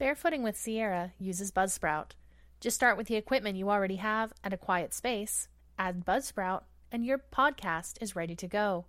Barefooting 0.00 0.40
with 0.40 0.56
Sierra 0.56 1.12
uses 1.18 1.52
Buzzsprout. 1.52 2.12
Just 2.58 2.74
start 2.74 2.96
with 2.96 3.08
the 3.08 3.16
equipment 3.16 3.58
you 3.58 3.68
already 3.68 3.96
have 3.96 4.32
and 4.42 4.54
a 4.54 4.56
quiet 4.56 4.94
space, 4.94 5.46
add 5.78 6.06
Buzzsprout, 6.06 6.62
and 6.90 7.04
your 7.04 7.18
podcast 7.18 7.98
is 8.00 8.16
ready 8.16 8.34
to 8.36 8.48
go. 8.48 8.86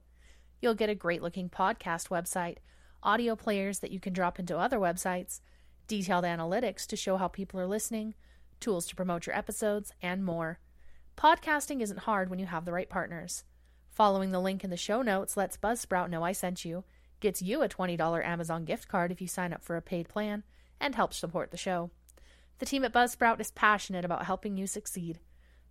You'll 0.62 0.74
get 0.74 0.90
a 0.90 0.96
great 0.96 1.22
looking 1.22 1.50
podcast 1.50 2.08
website, 2.08 2.60
audio 3.04 3.36
players 3.36 3.80
that 3.80 3.92
you 3.92 4.00
can 4.00 4.14
drop 4.14 4.40
into 4.40 4.58
other 4.58 4.80
websites, 4.80 5.42
detailed 5.86 6.24
analytics 6.24 6.88
to 6.88 6.96
show 6.96 7.18
how 7.18 7.28
people 7.28 7.60
are 7.60 7.68
listening, 7.68 8.14
tools 8.62 8.88
to 8.88 8.96
promote 8.96 9.28
your 9.28 9.36
episodes, 9.36 9.92
and 10.02 10.24
more. 10.24 10.60
Podcasting 11.18 11.82
isn't 11.82 12.00
hard 12.00 12.30
when 12.30 12.40
you 12.40 12.46
have 12.46 12.64
the 12.64 12.72
right 12.72 12.90
partners. 12.90 13.44
Following 13.90 14.32
the 14.32 14.40
link 14.40 14.64
in 14.64 14.70
the 14.70 14.78
show 14.78 15.02
notes 15.02 15.36
lets 15.36 15.58
Buzzsprout 15.58 16.10
know 16.10 16.24
I 16.24 16.32
sent 16.32 16.64
you, 16.64 16.86
gets 17.20 17.42
you 17.42 17.64
a 17.64 17.68
$20 17.68 18.26
Amazon 18.26 18.64
gift 18.64 18.88
card 18.88 19.12
if 19.12 19.20
you 19.20 19.28
sign 19.28 19.52
up 19.52 19.62
for 19.62 19.76
a 19.76 19.82
paid 19.82 20.08
plan, 20.08 20.44
and 20.82 20.96
help 20.96 21.14
support 21.14 21.52
the 21.52 21.58
show. 21.58 21.92
The 22.60 22.66
team 22.66 22.84
at 22.84 22.92
Buzzsprout 22.92 23.40
is 23.40 23.52
passionate 23.52 24.04
about 24.04 24.26
helping 24.26 24.58
you 24.58 24.68
succeed. 24.68 25.20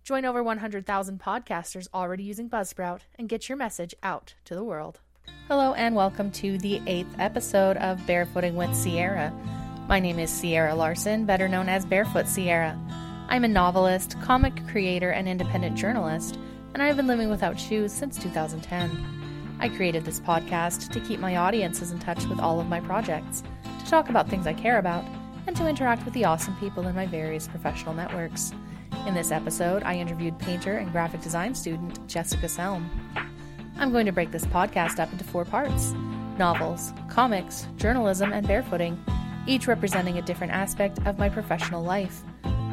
Join 0.03 0.25
over 0.25 0.41
100,000 0.41 1.19
podcasters 1.19 1.87
already 1.93 2.23
using 2.23 2.49
Buzzsprout 2.49 3.01
and 3.19 3.29
get 3.29 3.47
your 3.47 3.57
message 3.57 3.93
out 4.01 4.33
to 4.45 4.55
the 4.55 4.63
world. 4.63 4.99
Hello, 5.47 5.73
and 5.73 5.95
welcome 5.95 6.31
to 6.31 6.57
the 6.57 6.81
eighth 6.87 7.13
episode 7.19 7.77
of 7.77 7.99
Barefooting 8.01 8.55
with 8.55 8.75
Sierra. 8.75 9.31
My 9.87 9.99
name 9.99 10.17
is 10.17 10.31
Sierra 10.31 10.73
Larson, 10.73 11.25
better 11.25 11.47
known 11.47 11.69
as 11.69 11.85
Barefoot 11.85 12.27
Sierra. 12.27 12.79
I'm 13.29 13.43
a 13.43 13.47
novelist, 13.47 14.19
comic 14.21 14.53
creator, 14.67 15.11
and 15.11 15.27
independent 15.27 15.77
journalist, 15.77 16.39
and 16.73 16.81
I've 16.81 16.95
been 16.97 17.07
living 17.07 17.29
without 17.29 17.59
shoes 17.59 17.91
since 17.91 18.17
2010. 18.17 19.57
I 19.59 19.69
created 19.69 20.03
this 20.03 20.19
podcast 20.19 20.89
to 20.91 20.99
keep 20.99 21.19
my 21.19 21.35
audiences 21.37 21.91
in 21.91 21.99
touch 21.99 22.25
with 22.25 22.39
all 22.39 22.59
of 22.59 22.67
my 22.67 22.79
projects, 22.79 23.43
talk 23.91 24.09
about 24.09 24.29
things 24.29 24.47
I 24.47 24.53
care 24.53 24.79
about, 24.79 25.03
and 25.47 25.57
to 25.57 25.67
interact 25.67 26.05
with 26.05 26.13
the 26.13 26.23
awesome 26.23 26.55
people 26.61 26.87
in 26.87 26.95
my 26.95 27.05
various 27.05 27.49
professional 27.49 27.93
networks. 27.93 28.53
In 29.05 29.13
this 29.13 29.31
episode, 29.31 29.83
I 29.83 29.97
interviewed 29.97 30.39
painter 30.39 30.77
and 30.77 30.89
graphic 30.93 31.19
design 31.21 31.53
student 31.53 32.07
Jessica 32.07 32.45
Selm. 32.45 32.87
I'm 33.77 33.91
going 33.91 34.05
to 34.05 34.13
break 34.13 34.31
this 34.31 34.45
podcast 34.45 34.99
up 34.99 35.11
into 35.11 35.25
four 35.25 35.43
parts 35.43 35.93
novels, 36.37 36.93
comics, 37.09 37.67
journalism, 37.75 38.31
and 38.31 38.47
barefooting, 38.47 38.97
each 39.45 39.67
representing 39.67 40.17
a 40.17 40.21
different 40.21 40.53
aspect 40.53 40.97
of 41.05 41.19
my 41.19 41.27
professional 41.27 41.83
life. 41.83 42.23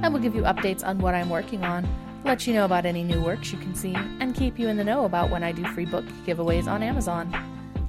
I 0.02 0.08
will 0.08 0.20
give 0.20 0.36
you 0.36 0.42
updates 0.42 0.86
on 0.86 1.00
what 1.00 1.16
I'm 1.16 1.28
working 1.28 1.64
on, 1.64 1.86
let 2.24 2.46
you 2.46 2.54
know 2.54 2.64
about 2.64 2.86
any 2.86 3.02
new 3.02 3.20
works 3.20 3.50
you 3.50 3.58
can 3.58 3.74
see, 3.74 3.94
and 3.94 4.36
keep 4.36 4.56
you 4.56 4.68
in 4.68 4.76
the 4.76 4.84
know 4.84 5.04
about 5.04 5.30
when 5.30 5.42
I 5.42 5.50
do 5.50 5.64
free 5.72 5.84
book 5.84 6.04
giveaways 6.24 6.68
on 6.68 6.84
Amazon. 6.84 7.34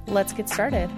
Let's 0.08 0.32
get 0.32 0.48
started. 0.48 0.90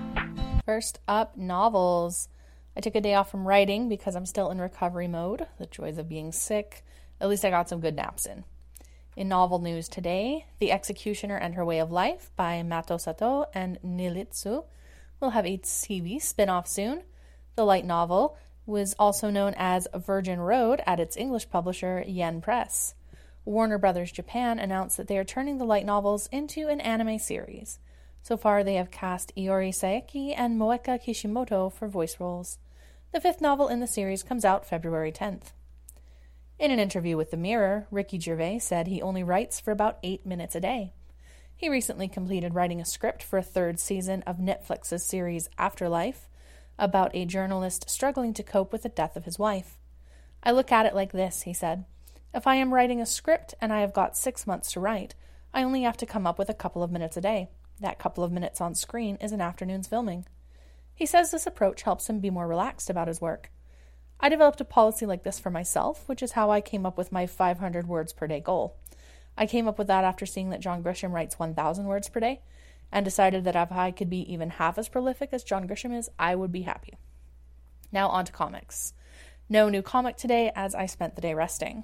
First 0.65 1.01
up, 1.09 1.37
novels. 1.37 2.29
I 2.77 2.81
took 2.81 2.95
a 2.95 3.01
day 3.01 3.15
off 3.15 3.31
from 3.31 3.49
writing 3.49 3.89
because 3.89 4.15
I'm 4.15 4.27
still 4.27 4.51
in 4.51 4.61
recovery 4.61 5.09
mode, 5.09 5.47
the 5.59 5.67
joys 5.67 5.99
of 5.99 6.09
being 6.09 6.31
sick. 6.31 6.85
At 7.21 7.29
least 7.29 7.45
I 7.45 7.51
got 7.51 7.69
some 7.69 7.81
good 7.81 7.97
naps 7.97 8.27
in. 8.27 8.45
In 9.17 9.29
novel 9.29 9.59
news 9.59 9.89
today, 9.89 10.47
The 10.61 10.71
Executioner 10.71 11.37
and 11.37 11.55
Her 11.55 11.65
Way 11.65 11.81
of 11.81 11.91
Life 11.91 12.31
by 12.37 12.63
Mato 12.63 12.97
Sato 12.97 13.47
and 13.53 13.79
Nilitsu 13.85 14.65
will 15.21 15.31
have 15.31 15.45
a 15.45 15.59
TV 15.59 16.23
spin 16.23 16.49
off 16.49 16.69
soon. 16.69 17.03
The 17.57 17.65
light 17.65 17.85
novel 17.85 18.39
was 18.65 18.95
also 18.99 19.31
known 19.31 19.55
as 19.57 19.89
Virgin 19.95 20.41
Road 20.41 20.81
at 20.87 21.01
its 21.01 21.17
English 21.17 21.51
publisher, 21.51 22.05
Yen 22.07 22.41
Press. 22.41 22.95
Warner 23.45 23.79
Brothers 23.79 24.13
Japan 24.13 24.61
announced 24.61 24.97
that 24.97 25.09
they 25.09 25.19
are 25.19 25.25
turning 25.25 25.59
the 25.59 25.65
light 25.65 25.85
novels 25.85 26.29
into 26.31 26.69
an 26.69 26.81
anime 26.81 27.19
series. 27.19 27.81
So 28.23 28.37
far, 28.37 28.63
they 28.63 28.75
have 28.75 28.93
cast 28.93 29.35
Iori 29.37 29.71
Saeki 29.71 30.33
and 30.37 30.59
Moeka 30.59 31.03
Kishimoto 31.03 31.69
for 31.69 31.89
voice 31.89 32.21
roles. 32.21 32.59
The 33.13 33.21
fifth 33.21 33.41
novel 33.41 33.69
in 33.69 33.81
the 33.81 33.87
series 33.87 34.23
comes 34.23 34.45
out 34.45 34.65
February 34.65 35.11
10th. 35.11 35.53
In 36.59 36.71
an 36.71 36.79
interview 36.79 37.17
with 37.17 37.33
The 37.33 37.37
Mirror, 37.37 37.89
Ricky 37.91 38.21
Gervais 38.21 38.61
said 38.61 38.87
he 38.87 39.03
only 39.03 39.25
writes 39.25 39.59
for 39.59 39.73
about 39.73 39.99
eight 40.05 40.25
minutes 40.25 40.55
a 40.55 40.61
day. 40.61 40.93
He 41.57 41.69
recently 41.69 42.07
completed 42.07 42.55
writing 42.55 42.81
a 42.81 42.85
script 42.85 43.23
for 43.23 43.39
a 43.39 43.43
third 43.43 43.81
season 43.81 44.23
of 44.23 44.39
Netflix's 44.39 45.03
series 45.05 45.49
Afterlife 45.59 46.29
about 46.79 47.11
a 47.15 47.25
journalist 47.25 47.91
struggling 47.91 48.33
to 48.35 48.45
cope 48.45 48.73
with 48.73 48.85
the 48.85 48.89
death 48.89 49.17
of 49.17 49.25
his 49.25 49.39
wife. 49.39 49.79
I 50.45 50.53
look 50.53 50.71
at 50.71 50.87
it 50.87 50.95
like 50.95 51.13
this, 51.13 51.43
he 51.43 51.53
said. 51.53 51.85
If 52.33 52.47
I 52.47 52.55
am 52.55 52.73
writing 52.73 53.01
a 53.01 53.07
script 53.07 53.55
and 53.61 53.73
I 53.73 53.81
have 53.81 53.93
got 53.93 54.17
six 54.17 54.47
months 54.47 54.73
to 54.73 54.81
write, 54.81 55.17
I 55.53 55.65
only 55.65 55.83
have 55.83 55.97
to 55.99 56.07
come 56.07 56.27
up 56.27 56.39
with 56.39 56.49
a 56.49 56.55
couple 56.55 56.83
of 56.83 56.93
minutes 56.93 57.17
a 57.17 57.21
day. 57.21 57.49
That 57.83 57.99
couple 57.99 58.23
of 58.23 58.31
minutes 58.31 58.61
on 58.61 58.77
screen 58.77 59.17
is 59.17 59.33
an 59.33 59.41
afternoon's 59.41 59.89
filming. 59.89 60.25
He 60.95 61.05
says 61.05 61.33
this 61.33 61.49
approach 61.49 61.83
helps 61.83 62.09
him 62.09 62.21
be 62.21 62.31
more 62.31 62.47
relaxed 62.47 62.89
about 62.89 63.09
his 63.09 63.21
work. 63.21 63.51
I 64.21 64.29
developed 64.29 64.61
a 64.61 64.65
policy 64.65 65.05
like 65.05 65.25
this 65.25 65.41
for 65.41 65.51
myself, 65.51 66.09
which 66.09 66.23
is 66.23 66.33
how 66.33 66.53
I 66.53 66.61
came 66.61 66.87
up 66.87 66.97
with 66.97 67.11
my 67.11 67.27
500 67.27 67.89
words 67.89 68.13
per 68.13 68.29
day 68.29 68.39
goal. 68.39 68.77
I 69.37 69.47
came 69.47 69.67
up 69.67 69.79
with 69.79 69.89
that 69.89 70.05
after 70.05 70.27
seeing 70.27 70.51
that 70.51 70.61
John 70.61 70.81
Grisham 70.85 71.11
writes 71.11 71.41
1,000 71.41 71.87
words 71.87 72.09
per 72.09 72.21
day 72.21 72.41
and 72.93 73.05
decided 73.05 73.43
that 73.45 73.57
if 73.57 73.73
I 73.73 73.91
could 73.91 74.09
be 74.09 74.33
even 74.33 74.51
half 74.51 74.79
as 74.79 74.89
prolific 74.89 75.31
as 75.33 75.43
John 75.43 75.67
Grisham 75.67 75.93
is, 75.93 76.09
I 76.21 76.37
would 76.37 76.53
be 76.53 76.63
happy. 76.63 76.95
Now 77.91 78.11
on 78.11 78.27
to 78.27 78.33
comics. 78.33 78.95
No 79.49 79.69
new 79.69 79.83
comic 79.83 80.17
today 80.17 80.53
as 80.55 80.73
I 80.73 80.87
spent 80.87 81.17
the 81.17 81.21
day 81.21 81.35
resting. 81.35 81.83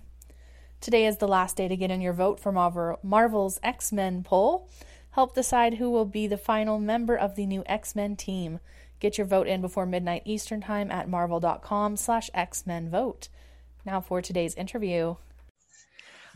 Today 0.81 1.07
is 1.07 1.17
the 1.17 1.27
last 1.27 1.57
day 1.57 1.67
to 1.67 1.77
get 1.77 1.91
in 1.91 2.01
your 2.01 2.13
vote 2.13 2.39
for 2.39 2.53
Marvel's 2.53 3.59
X 3.65 3.91
Men 3.91 4.23
poll. 4.23 4.71
Help 5.11 5.35
decide 5.35 5.75
who 5.75 5.91
will 5.91 6.05
be 6.05 6.27
the 6.27 6.37
final 6.37 6.79
member 6.79 7.17
of 7.17 7.35
the 7.35 7.47
new 7.47 7.63
X 7.67 7.95
Men 7.97 8.17
team. 8.17 8.61
Get 9.01 9.17
your 9.17 9.27
vote 9.27 9.47
in 9.47 9.61
before 9.61 9.87
midnight 9.87 10.23
Eastern 10.25 10.61
Time 10.61 10.91
at 10.91 11.09
marvel.com 11.09 11.97
slash 11.97 12.31
X-Men 12.35 12.91
vote. 12.91 13.29
Now 13.85 14.01
for 14.01 14.21
today's 14.21 14.55
interview. 14.55 15.17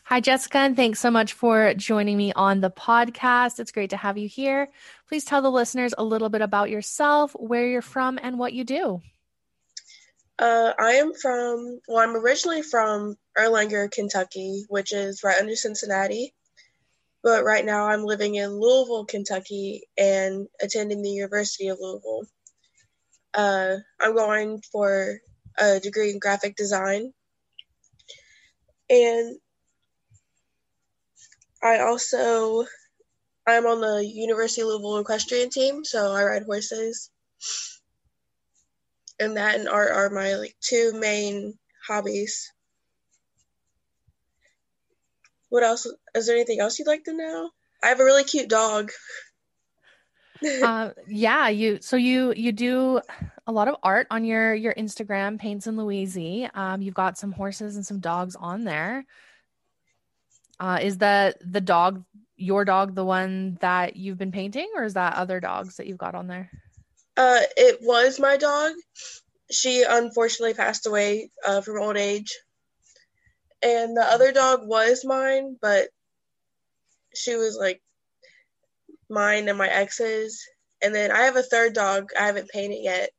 Hi, 0.05 0.21
Jessica, 0.21 0.59
and 0.59 0.77
thanks 0.77 1.01
so 1.01 1.11
much 1.11 1.33
for 1.33 1.75
joining 1.75 2.17
me 2.17 2.33
on 2.35 2.61
the 2.61 2.71
podcast. 2.71 3.61
It's 3.61 3.73
great 3.73 3.91
to 3.91 3.97
have 3.97 4.19
you 4.19 4.29
here. 4.29 4.69
Please 5.09 5.25
tell 5.25 5.43
the 5.43 5.51
listeners 5.51 5.95
a 5.97 6.05
little 6.05 6.29
bit 6.29 6.41
about 6.41 6.71
yourself, 6.71 7.33
where 7.33 7.69
you're 7.69 7.83
from, 7.83 8.19
and 8.21 8.39
what 8.39 8.53
you 8.53 8.65
do. 8.65 9.01
Uh, 10.39 10.73
I 10.79 10.95
am 10.95 11.15
from, 11.15 11.79
well, 11.87 11.99
I'm 11.99 12.17
originally 12.17 12.63
from 12.63 13.17
Erlanger, 13.39 13.91
Kentucky, 13.93 14.65
which 14.69 14.93
is 14.93 15.23
right 15.23 15.39
under 15.39 15.55
Cincinnati. 15.55 16.35
But 17.23 17.45
right 17.45 17.65
now 17.65 17.87
I'm 17.87 18.05
living 18.05 18.35
in 18.35 18.61
Louisville, 18.61 19.05
Kentucky, 19.05 19.83
and 19.97 20.49
attending 20.61 21.03
the 21.03 21.11
University 21.11 21.69
of 21.69 21.79
Louisville. 21.81 22.27
Uh, 23.35 23.77
I'm 24.01 24.15
going 24.15 24.61
for 24.73 25.19
a 25.59 25.81
degree 25.81 26.11
in 26.11 26.19
graphic 26.19 26.57
design. 26.57 27.13
And 28.91 29.37
I 31.63 31.79
also 31.81 32.67
I'm 33.47 33.67
on 33.67 33.81
the 33.81 34.07
University 34.07 34.63
of 34.63 34.69
Louisville 34.69 34.99
equestrian 34.99 35.51
team, 35.51 35.85
so 35.85 36.13
I 36.13 36.25
ride 36.25 36.45
horses. 36.45 37.11
And 39.19 39.37
that 39.37 39.59
and 39.59 39.69
art 39.69 39.91
are 39.93 40.11
my 40.11 40.35
like 40.35 40.57
two 40.61 40.93
main 40.95 41.59
hobbies. 41.87 42.53
What 45.53 45.65
else? 45.65 45.87
Is 46.15 46.27
there 46.27 46.35
anything 46.35 46.61
else 46.61 46.79
you'd 46.79 46.89
like 46.89 47.05
to 47.05 47.13
know? 47.13 47.51
I 47.83 47.89
have 47.89 48.01
a 48.01 48.05
really 48.05 48.25
cute 48.25 48.49
dog. 48.49 48.91
uh, 50.65 50.93
yeah, 51.07 51.49
you 51.49 51.79
so 51.83 51.97
you 51.97 52.33
you 52.35 52.53
do 52.53 53.03
a 53.47 53.53
lot 53.53 53.69
of 53.69 53.77
art 53.83 54.07
on 54.11 54.25
your 54.25 54.55
your 54.55 54.73
Instagram, 54.73 55.39
Paints 55.39 55.67
and 55.67 55.77
Louise. 55.77 56.17
Um, 56.55 56.81
you've 56.81 56.95
got 56.95 57.19
some 57.19 57.33
horses 57.33 57.77
and 57.77 57.85
some 57.85 58.01
dogs 58.01 58.35
on 58.35 58.65
there. 58.65 59.05
Uh, 60.59 60.79
is 60.81 60.97
that 60.99 61.37
the 61.45 61.61
dog 61.61 62.03
your 62.37 62.65
dog 62.65 62.95
the 62.95 63.05
one 63.05 63.59
that 63.61 63.95
you've 63.95 64.17
been 64.17 64.33
painting, 64.33 64.71
or 64.75 64.85
is 64.85 64.95
that 64.95 65.17
other 65.17 65.39
dogs 65.39 65.77
that 65.77 65.87
you've 65.87 65.99
got 65.99 66.15
on 66.15 66.29
there? 66.29 66.51
Uh, 67.15 67.41
it 67.59 67.81
was 67.83 68.19
my 68.19 68.39
dog. 68.39 68.73
She 69.51 69.85
unfortunately 69.87 70.55
passed 70.55 70.87
away 70.87 71.31
uh, 71.45 71.61
from 71.61 71.79
old 71.79 71.99
age, 71.99 72.33
and 73.63 73.97
the 73.97 74.03
other 74.03 74.33
dog 74.33 74.67
was 74.67 75.05
mine, 75.05 75.57
but 75.61 75.89
she 77.15 77.37
was 77.37 77.57
like 77.57 77.83
mine 79.09 79.49
and 79.49 79.59
my 79.59 79.69
ex's. 79.69 80.45
And 80.83 80.95
then 80.95 81.13
I 81.13 81.23
have 81.23 81.37
a 81.37 81.43
third 81.43 81.75
dog 81.75 82.11
I 82.19 82.27
haven't 82.27 82.51
painted 82.51 82.83
yet. 82.83 83.11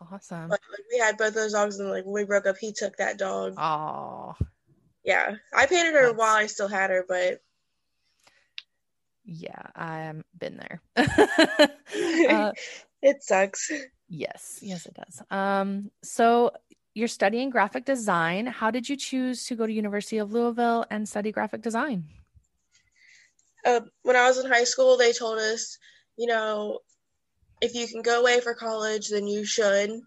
Awesome. 0.00 0.48
But, 0.48 0.60
like, 0.70 0.80
we 0.90 0.98
had 0.98 1.18
both 1.18 1.34
those 1.34 1.52
dogs, 1.52 1.78
and 1.78 1.90
like 1.90 2.04
when 2.04 2.14
we 2.14 2.24
broke 2.24 2.46
up, 2.46 2.56
he 2.58 2.72
took 2.72 2.96
that 2.96 3.18
dog. 3.18 3.54
Oh. 3.58 4.34
Yeah, 5.04 5.34
I 5.54 5.66
painted 5.66 5.94
her 5.94 6.06
That's... 6.06 6.18
while 6.18 6.36
I 6.36 6.46
still 6.46 6.68
had 6.68 6.90
her, 6.90 7.04
but. 7.06 7.42
Yeah, 9.24 9.62
I've 9.76 10.24
been 10.36 10.56
there. 10.56 10.80
uh, 10.96 12.52
it 13.02 13.22
sucks. 13.22 13.70
Yes, 14.08 14.58
yes, 14.62 14.86
it 14.86 14.94
does. 14.94 15.22
Um, 15.30 15.90
so 16.02 16.52
you're 17.00 17.08
studying 17.08 17.50
graphic 17.50 17.84
design. 17.84 18.46
How 18.46 18.70
did 18.70 18.88
you 18.88 18.96
choose 18.96 19.46
to 19.46 19.56
go 19.56 19.66
to 19.66 19.72
University 19.72 20.18
of 20.18 20.32
Louisville 20.32 20.86
and 20.90 21.08
study 21.08 21.32
graphic 21.32 21.62
design? 21.62 22.04
uh, 23.64 23.80
when 24.02 24.16
I 24.16 24.28
was 24.28 24.38
in 24.38 24.50
high 24.50 24.64
school, 24.64 24.96
they 24.96 25.12
told 25.12 25.38
us, 25.38 25.78
you 26.16 26.26
know, 26.26 26.80
if 27.60 27.74
you 27.74 27.86
can 27.88 28.02
go 28.02 28.20
away 28.20 28.40
for 28.40 28.54
college, 28.54 29.08
then 29.08 29.26
you 29.26 29.44
should. 29.44 30.00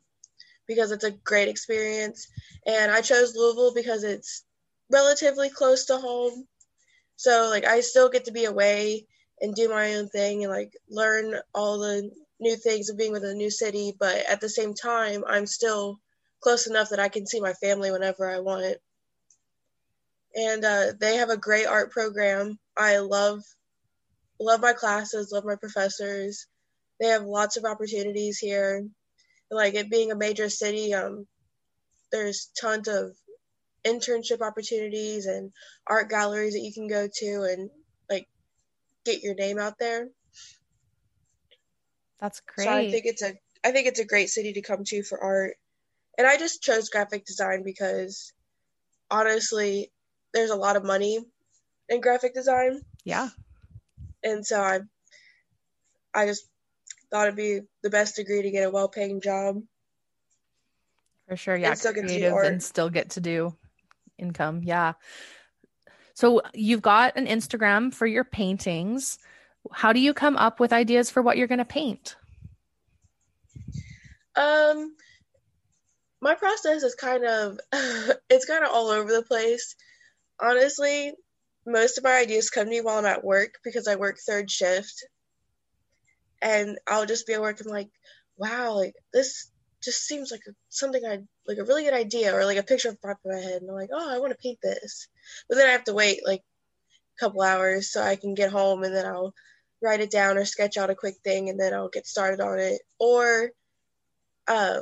because 0.67 0.91
it's 0.91 1.03
a 1.03 1.11
great 1.11 1.49
experience. 1.49 2.27
And 2.65 2.91
I 2.91 3.01
chose 3.01 3.35
Louisville 3.35 3.73
because 3.73 4.03
it's 4.03 4.45
relatively 4.91 5.49
close 5.49 5.85
to 5.85 5.97
home. 5.97 6.47
So 7.17 7.49
like 7.49 7.65
I 7.65 7.81
still 7.81 8.09
get 8.09 8.25
to 8.25 8.31
be 8.31 8.45
away 8.45 9.07
and 9.41 9.55
do 9.55 9.69
my 9.69 9.95
own 9.95 10.09
thing 10.09 10.43
and 10.43 10.53
like 10.53 10.73
learn 10.89 11.35
all 11.53 11.79
the 11.79 12.11
new 12.39 12.55
things 12.55 12.89
of 12.89 12.97
being 12.97 13.11
with 13.11 13.25
a 13.25 13.33
new 13.33 13.49
city, 13.51 13.93
but 13.99 14.25
at 14.29 14.41
the 14.41 14.49
same 14.49 14.73
time 14.73 15.23
I'm 15.27 15.47
still 15.47 15.99
close 16.43 16.67
enough 16.67 16.89
that 16.89 16.99
I 16.99 17.09
can 17.09 17.25
see 17.25 17.39
my 17.39 17.53
family 17.53 17.89
whenever 17.89 18.29
I 18.29 18.39
want. 18.39 18.77
And 20.35 20.65
uh, 20.65 20.93
they 20.99 21.15
have 21.15 21.29
a 21.29 21.37
great 21.37 21.65
art 21.65 21.91
program. 21.91 22.59
I 22.77 22.97
love 22.97 23.41
love 24.39 24.61
my 24.61 24.73
classes, 24.73 25.31
love 25.31 25.45
my 25.45 25.55
professors. 25.55 26.47
They 26.99 27.07
have 27.07 27.23
lots 27.23 27.57
of 27.57 27.65
opportunities 27.65 28.37
here. 28.37 28.85
Like 29.49 29.75
it 29.75 29.89
being 29.89 30.11
a 30.11 30.15
major 30.15 30.49
city, 30.49 30.93
um, 30.93 31.27
there's 32.11 32.49
tons 32.59 32.87
of 32.87 33.15
internship 33.85 34.41
opportunities 34.41 35.25
and 35.25 35.51
art 35.87 36.09
galleries 36.09 36.53
that 36.53 36.61
you 36.61 36.73
can 36.73 36.87
go 36.87 37.07
to 37.13 37.47
and 37.49 37.69
like 38.09 38.27
get 39.05 39.23
your 39.23 39.35
name 39.35 39.59
out 39.59 39.77
there. 39.79 40.07
That's 42.19 42.41
great. 42.41 42.65
So 42.65 42.71
I 42.71 42.89
think 42.89 43.05
it's 43.05 43.21
a 43.21 43.33
I 43.63 43.71
think 43.71 43.87
it's 43.87 43.99
a 43.99 44.05
great 44.05 44.29
city 44.29 44.53
to 44.53 44.61
come 44.61 44.83
to 44.85 45.03
for 45.03 45.21
art. 45.21 45.55
And 46.17 46.27
I 46.27 46.37
just 46.37 46.61
chose 46.61 46.89
graphic 46.89 47.25
design 47.25 47.63
because 47.63 48.33
honestly, 49.09 49.91
there's 50.33 50.51
a 50.51 50.55
lot 50.55 50.75
of 50.75 50.83
money 50.83 51.19
in 51.89 52.01
graphic 52.01 52.33
design. 52.33 52.81
Yeah. 53.03 53.29
And 54.23 54.45
so 54.45 54.61
I 54.61 54.79
I 56.13 56.25
just 56.25 56.47
thought 57.09 57.27
it'd 57.27 57.35
be 57.35 57.61
the 57.81 57.89
best 57.89 58.15
degree 58.15 58.41
to 58.41 58.51
get 58.51 58.67
a 58.67 58.71
well 58.71 58.87
paying 58.87 59.21
job. 59.21 59.61
For 61.27 61.35
sure, 61.35 61.55
yeah. 61.55 61.69
And 61.69 61.77
still 61.77 61.93
creative 61.93 62.33
and 62.33 62.63
still 62.63 62.89
get 62.89 63.11
to 63.11 63.21
do 63.21 63.55
income. 64.17 64.61
Yeah. 64.63 64.93
So 66.13 66.41
you've 66.53 66.81
got 66.81 67.17
an 67.17 67.25
Instagram 67.25 67.93
for 67.93 68.05
your 68.05 68.23
paintings. 68.23 69.17
How 69.71 69.93
do 69.93 69.99
you 69.99 70.13
come 70.13 70.37
up 70.37 70.59
with 70.59 70.73
ideas 70.73 71.09
for 71.09 71.21
what 71.21 71.37
you're 71.37 71.47
going 71.47 71.59
to 71.59 71.65
paint? 71.65 72.15
Um 74.35 74.95
my 76.23 76.35
process 76.35 76.83
is 76.83 76.95
kind 76.95 77.25
of 77.25 77.59
it's 78.29 78.45
kind 78.45 78.63
of 78.63 78.71
all 78.71 78.87
over 78.87 79.11
the 79.11 79.23
place. 79.23 79.75
Honestly, 80.41 81.11
most 81.67 81.97
of 81.97 82.05
my 82.05 82.17
ideas 82.17 82.49
come 82.49 82.65
to 82.65 82.69
me 82.69 82.81
while 82.81 82.97
I'm 82.97 83.05
at 83.05 83.23
work 83.23 83.55
because 83.63 83.87
I 83.87 83.95
work 83.95 84.17
third 84.17 84.49
shift. 84.49 85.05
And 86.41 86.77
I'll 86.87 87.05
just 87.05 87.27
be 87.27 87.33
at 87.33 87.41
work 87.41 87.59
and 87.59 87.69
like, 87.69 87.89
wow, 88.37 88.75
like 88.75 88.93
this 89.13 89.49
just 89.83 90.05
seems 90.05 90.31
like 90.31 90.41
something 90.69 91.05
I 91.05 91.19
like 91.45 91.57
a 91.57 91.65
really 91.65 91.83
good 91.83 91.93
idea 91.93 92.35
or 92.35 92.45
like 92.45 92.57
a 92.57 92.63
picture 92.63 92.89
of 92.89 93.01
popped 93.01 93.25
in 93.25 93.31
my 93.31 93.39
head 93.39 93.61
and 93.61 93.69
I'm 93.69 93.75
like, 93.75 93.89
oh, 93.93 94.15
I 94.15 94.19
want 94.19 94.31
to 94.31 94.37
paint 94.37 94.59
this. 94.63 95.09
But 95.49 95.57
then 95.57 95.67
I 95.67 95.71
have 95.71 95.83
to 95.85 95.93
wait 95.93 96.21
like 96.25 96.41
a 96.41 97.19
couple 97.19 97.41
hours 97.41 97.91
so 97.91 98.01
I 98.01 98.15
can 98.15 98.33
get 98.33 98.51
home 98.51 98.83
and 98.83 98.95
then 98.95 99.05
I'll 99.05 99.33
write 99.81 99.99
it 99.99 100.11
down 100.11 100.37
or 100.37 100.45
sketch 100.45 100.77
out 100.77 100.89
a 100.89 100.95
quick 100.95 101.15
thing 101.23 101.49
and 101.49 101.59
then 101.59 101.73
I'll 101.73 101.89
get 101.89 102.07
started 102.07 102.39
on 102.39 102.59
it. 102.59 102.81
Or 102.99 103.51
uh, 104.47 104.81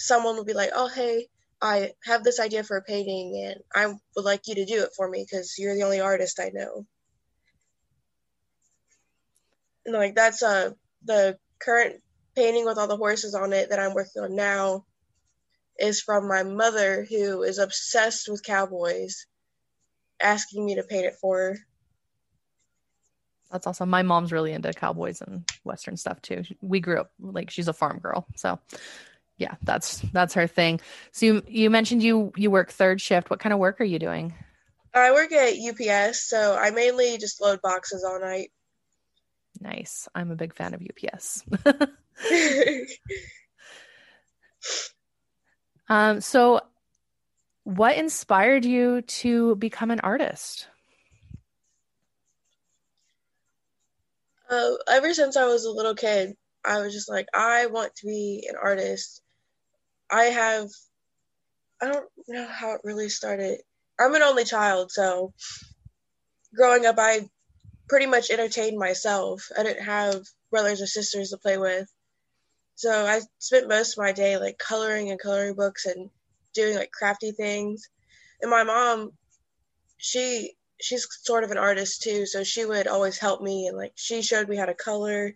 someone 0.00 0.36
will 0.36 0.44
be 0.44 0.54
like, 0.54 0.70
oh, 0.74 0.88
hey, 0.88 1.28
I 1.62 1.92
have 2.04 2.24
this 2.24 2.40
idea 2.40 2.64
for 2.64 2.76
a 2.76 2.82
painting 2.82 3.44
and 3.46 3.60
I 3.74 3.94
would 4.16 4.24
like 4.24 4.48
you 4.48 4.54
to 4.56 4.64
do 4.64 4.82
it 4.82 4.90
for 4.96 5.08
me 5.08 5.24
because 5.28 5.56
you're 5.58 5.74
the 5.74 5.82
only 5.82 6.00
artist 6.00 6.40
I 6.40 6.50
know. 6.54 6.86
And 9.84 9.94
like 9.94 10.14
that's 10.14 10.42
uh 10.42 10.70
the 11.04 11.38
current 11.60 11.96
painting 12.34 12.64
with 12.64 12.78
all 12.78 12.88
the 12.88 12.96
horses 12.96 13.34
on 13.34 13.52
it 13.52 13.70
that 13.70 13.78
I'm 13.78 13.94
working 13.94 14.22
on 14.22 14.34
now 14.36 14.84
is 15.78 16.00
from 16.00 16.28
my 16.28 16.42
mother 16.44 17.06
who 17.08 17.42
is 17.42 17.58
obsessed 17.58 18.28
with 18.28 18.44
cowboys 18.44 19.26
asking 20.22 20.64
me 20.64 20.76
to 20.76 20.82
paint 20.82 21.06
it 21.06 21.16
for 21.20 21.38
her. 21.38 21.58
That's 23.50 23.66
awesome. 23.66 23.90
My 23.90 24.02
mom's 24.02 24.32
really 24.32 24.52
into 24.52 24.72
cowboys 24.72 25.20
and 25.20 25.44
western 25.64 25.96
stuff 25.96 26.22
too. 26.22 26.44
We 26.62 26.80
grew 26.80 27.00
up 27.00 27.10
like 27.18 27.50
she's 27.50 27.68
a 27.68 27.72
farm 27.72 27.98
girl. 27.98 28.26
So 28.36 28.58
yeah, 29.40 29.54
that's 29.62 30.00
that's 30.12 30.34
her 30.34 30.46
thing. 30.46 30.80
So 31.12 31.26
you 31.26 31.42
you 31.48 31.70
mentioned 31.70 32.02
you 32.02 32.30
you 32.36 32.50
work 32.50 32.70
third 32.70 33.00
shift. 33.00 33.30
What 33.30 33.40
kind 33.40 33.54
of 33.54 33.58
work 33.58 33.80
are 33.80 33.84
you 33.84 33.98
doing? 33.98 34.34
I 34.92 35.12
work 35.12 35.32
at 35.32 35.54
UPS, 35.56 36.28
so 36.28 36.56
I 36.56 36.70
mainly 36.70 37.16
just 37.16 37.40
load 37.40 37.62
boxes 37.62 38.04
all 38.04 38.20
night. 38.20 38.50
Nice. 39.58 40.08
I'm 40.14 40.30
a 40.30 40.36
big 40.36 40.54
fan 40.54 40.74
of 40.74 40.82
UPS. 40.82 41.42
um, 45.88 46.20
so 46.20 46.60
what 47.64 47.96
inspired 47.96 48.66
you 48.66 49.00
to 49.02 49.56
become 49.56 49.90
an 49.90 50.00
artist? 50.00 50.66
Uh, 54.50 54.72
ever 54.88 55.14
since 55.14 55.36
I 55.36 55.46
was 55.46 55.64
a 55.64 55.70
little 55.70 55.94
kid, 55.94 56.36
I 56.64 56.80
was 56.80 56.92
just 56.92 57.08
like, 57.08 57.28
I 57.32 57.66
want 57.66 57.94
to 57.96 58.06
be 58.06 58.46
an 58.50 58.56
artist. 58.60 59.22
I 60.10 60.24
have, 60.24 60.68
I 61.80 61.86
don't 61.88 62.06
know 62.28 62.46
how 62.46 62.74
it 62.74 62.80
really 62.84 63.08
started. 63.08 63.60
I'm 63.98 64.14
an 64.14 64.22
only 64.22 64.44
child, 64.44 64.90
so 64.90 65.32
growing 66.54 66.86
up, 66.86 66.96
I 66.98 67.28
pretty 67.88 68.06
much 68.06 68.30
entertained 68.30 68.78
myself. 68.78 69.48
I 69.56 69.62
didn't 69.62 69.84
have 69.84 70.22
brothers 70.50 70.80
or 70.80 70.86
sisters 70.86 71.30
to 71.30 71.38
play 71.38 71.58
with. 71.58 71.88
So 72.76 73.06
I 73.06 73.20
spent 73.38 73.68
most 73.68 73.92
of 73.92 74.02
my 74.02 74.12
day 74.12 74.38
like 74.38 74.58
coloring 74.58 75.10
and 75.10 75.20
coloring 75.20 75.54
books 75.54 75.86
and 75.86 76.10
doing 76.54 76.76
like 76.76 76.90
crafty 76.92 77.32
things. 77.32 77.88
And 78.40 78.50
my 78.50 78.64
mom, 78.64 79.12
she 79.98 80.54
she's 80.80 81.06
sort 81.22 81.44
of 81.44 81.50
an 81.50 81.58
artist 81.58 82.02
too, 82.02 82.24
so 82.26 82.42
she 82.42 82.64
would 82.64 82.86
always 82.86 83.18
help 83.18 83.42
me 83.42 83.66
and 83.66 83.76
like 83.76 83.92
she 83.96 84.22
showed 84.22 84.48
me 84.48 84.56
how 84.56 84.64
to 84.64 84.74
color 84.74 85.34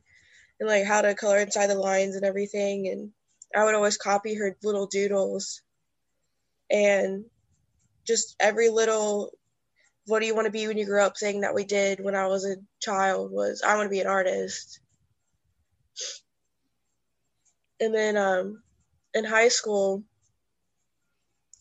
and 0.59 0.69
like 0.69 0.85
how 0.85 1.03
to 1.03 1.15
color 1.15 1.39
inside 1.39 1.67
the 1.67 1.75
lines 1.75 2.17
and 2.17 2.25
everything 2.25 2.89
and 2.89 3.11
I 3.57 3.65
would 3.65 3.75
always 3.75 3.97
copy 3.97 4.35
her 4.35 4.57
little 4.63 4.87
doodles 4.87 5.63
and 6.71 7.25
just 8.07 8.37
every 8.41 8.69
little 8.69 9.33
what 10.07 10.21
do 10.21 10.27
you 10.27 10.35
want 10.35 10.47
to 10.47 10.53
be 10.53 10.67
when 10.67 10.77
you 10.77 10.87
grow 10.87 11.05
up 11.05 11.17
thing 11.17 11.41
that 11.41 11.55
we 11.55 11.65
did 11.65 12.01
when 12.01 12.15
I 12.15 12.27
was 12.27 12.45
a 12.45 12.57
child 12.81 13.31
was 13.31 13.63
I 13.63 13.77
want 13.77 13.87
to 13.87 13.91
be 13.91 14.01
an 14.01 14.07
artist. 14.07 14.81
And 17.81 17.95
then 17.95 18.17
um, 18.17 18.63
in 19.15 19.25
high 19.25 19.49
school, 19.49 20.03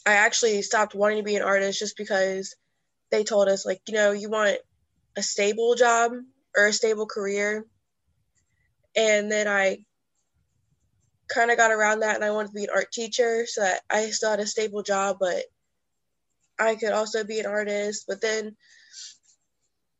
I 0.05 0.13
actually 0.13 0.62
stopped 0.62 0.93
wanting 0.95 1.17
to 1.19 1.23
be 1.23 1.35
an 1.38 1.41
artist 1.41 1.79
just 1.79 1.97
because 1.97 2.55
they 3.09 3.23
told 3.23 3.47
us, 3.47 3.65
like, 3.65 3.81
you 3.88 3.93
know, 3.93 4.12
you 4.12 4.29
want 4.29 4.57
a 5.15 5.23
stable 5.23 5.75
job 5.75 6.12
or 6.55 6.67
a 6.67 6.73
stable 6.73 7.05
career. 7.05 7.65
And 8.95 9.31
then 9.31 9.47
I 9.47 9.85
kind 11.33 11.51
of 11.51 11.57
got 11.57 11.71
around 11.71 12.01
that 12.01 12.15
and 12.15 12.23
I 12.23 12.31
wanted 12.31 12.49
to 12.49 12.53
be 12.53 12.63
an 12.63 12.69
art 12.73 12.91
teacher 12.91 13.45
so 13.45 13.61
that 13.61 13.81
I 13.89 14.09
still 14.09 14.31
had 14.31 14.39
a 14.39 14.45
stable 14.45 14.83
job, 14.83 15.17
but 15.19 15.43
I 16.59 16.75
could 16.75 16.91
also 16.91 17.23
be 17.23 17.39
an 17.39 17.45
artist. 17.45 18.05
But 18.07 18.21
then 18.21 18.55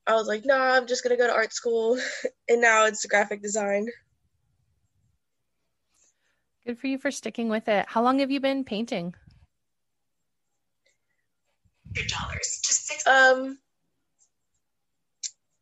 I 0.05 0.13
was 0.13 0.27
like, 0.27 0.45
nah, 0.45 0.75
I'm 0.75 0.87
just 0.87 1.03
going 1.03 1.15
to 1.15 1.21
go 1.21 1.27
to 1.27 1.33
art 1.33 1.53
school. 1.53 1.99
and 2.49 2.61
now 2.61 2.85
it's 2.85 3.05
graphic 3.05 3.41
design. 3.41 3.87
Good 6.65 6.79
for 6.79 6.87
you 6.87 6.97
for 6.97 7.11
sticking 7.11 7.49
with 7.49 7.67
it. 7.67 7.85
How 7.89 8.01
long 8.03 8.19
have 8.19 8.31
you 8.31 8.39
been 8.39 8.63
painting? 8.63 9.15
Dollars 11.93 12.59
to 12.63 12.73
six. 12.73 13.05
Um, 13.05 13.59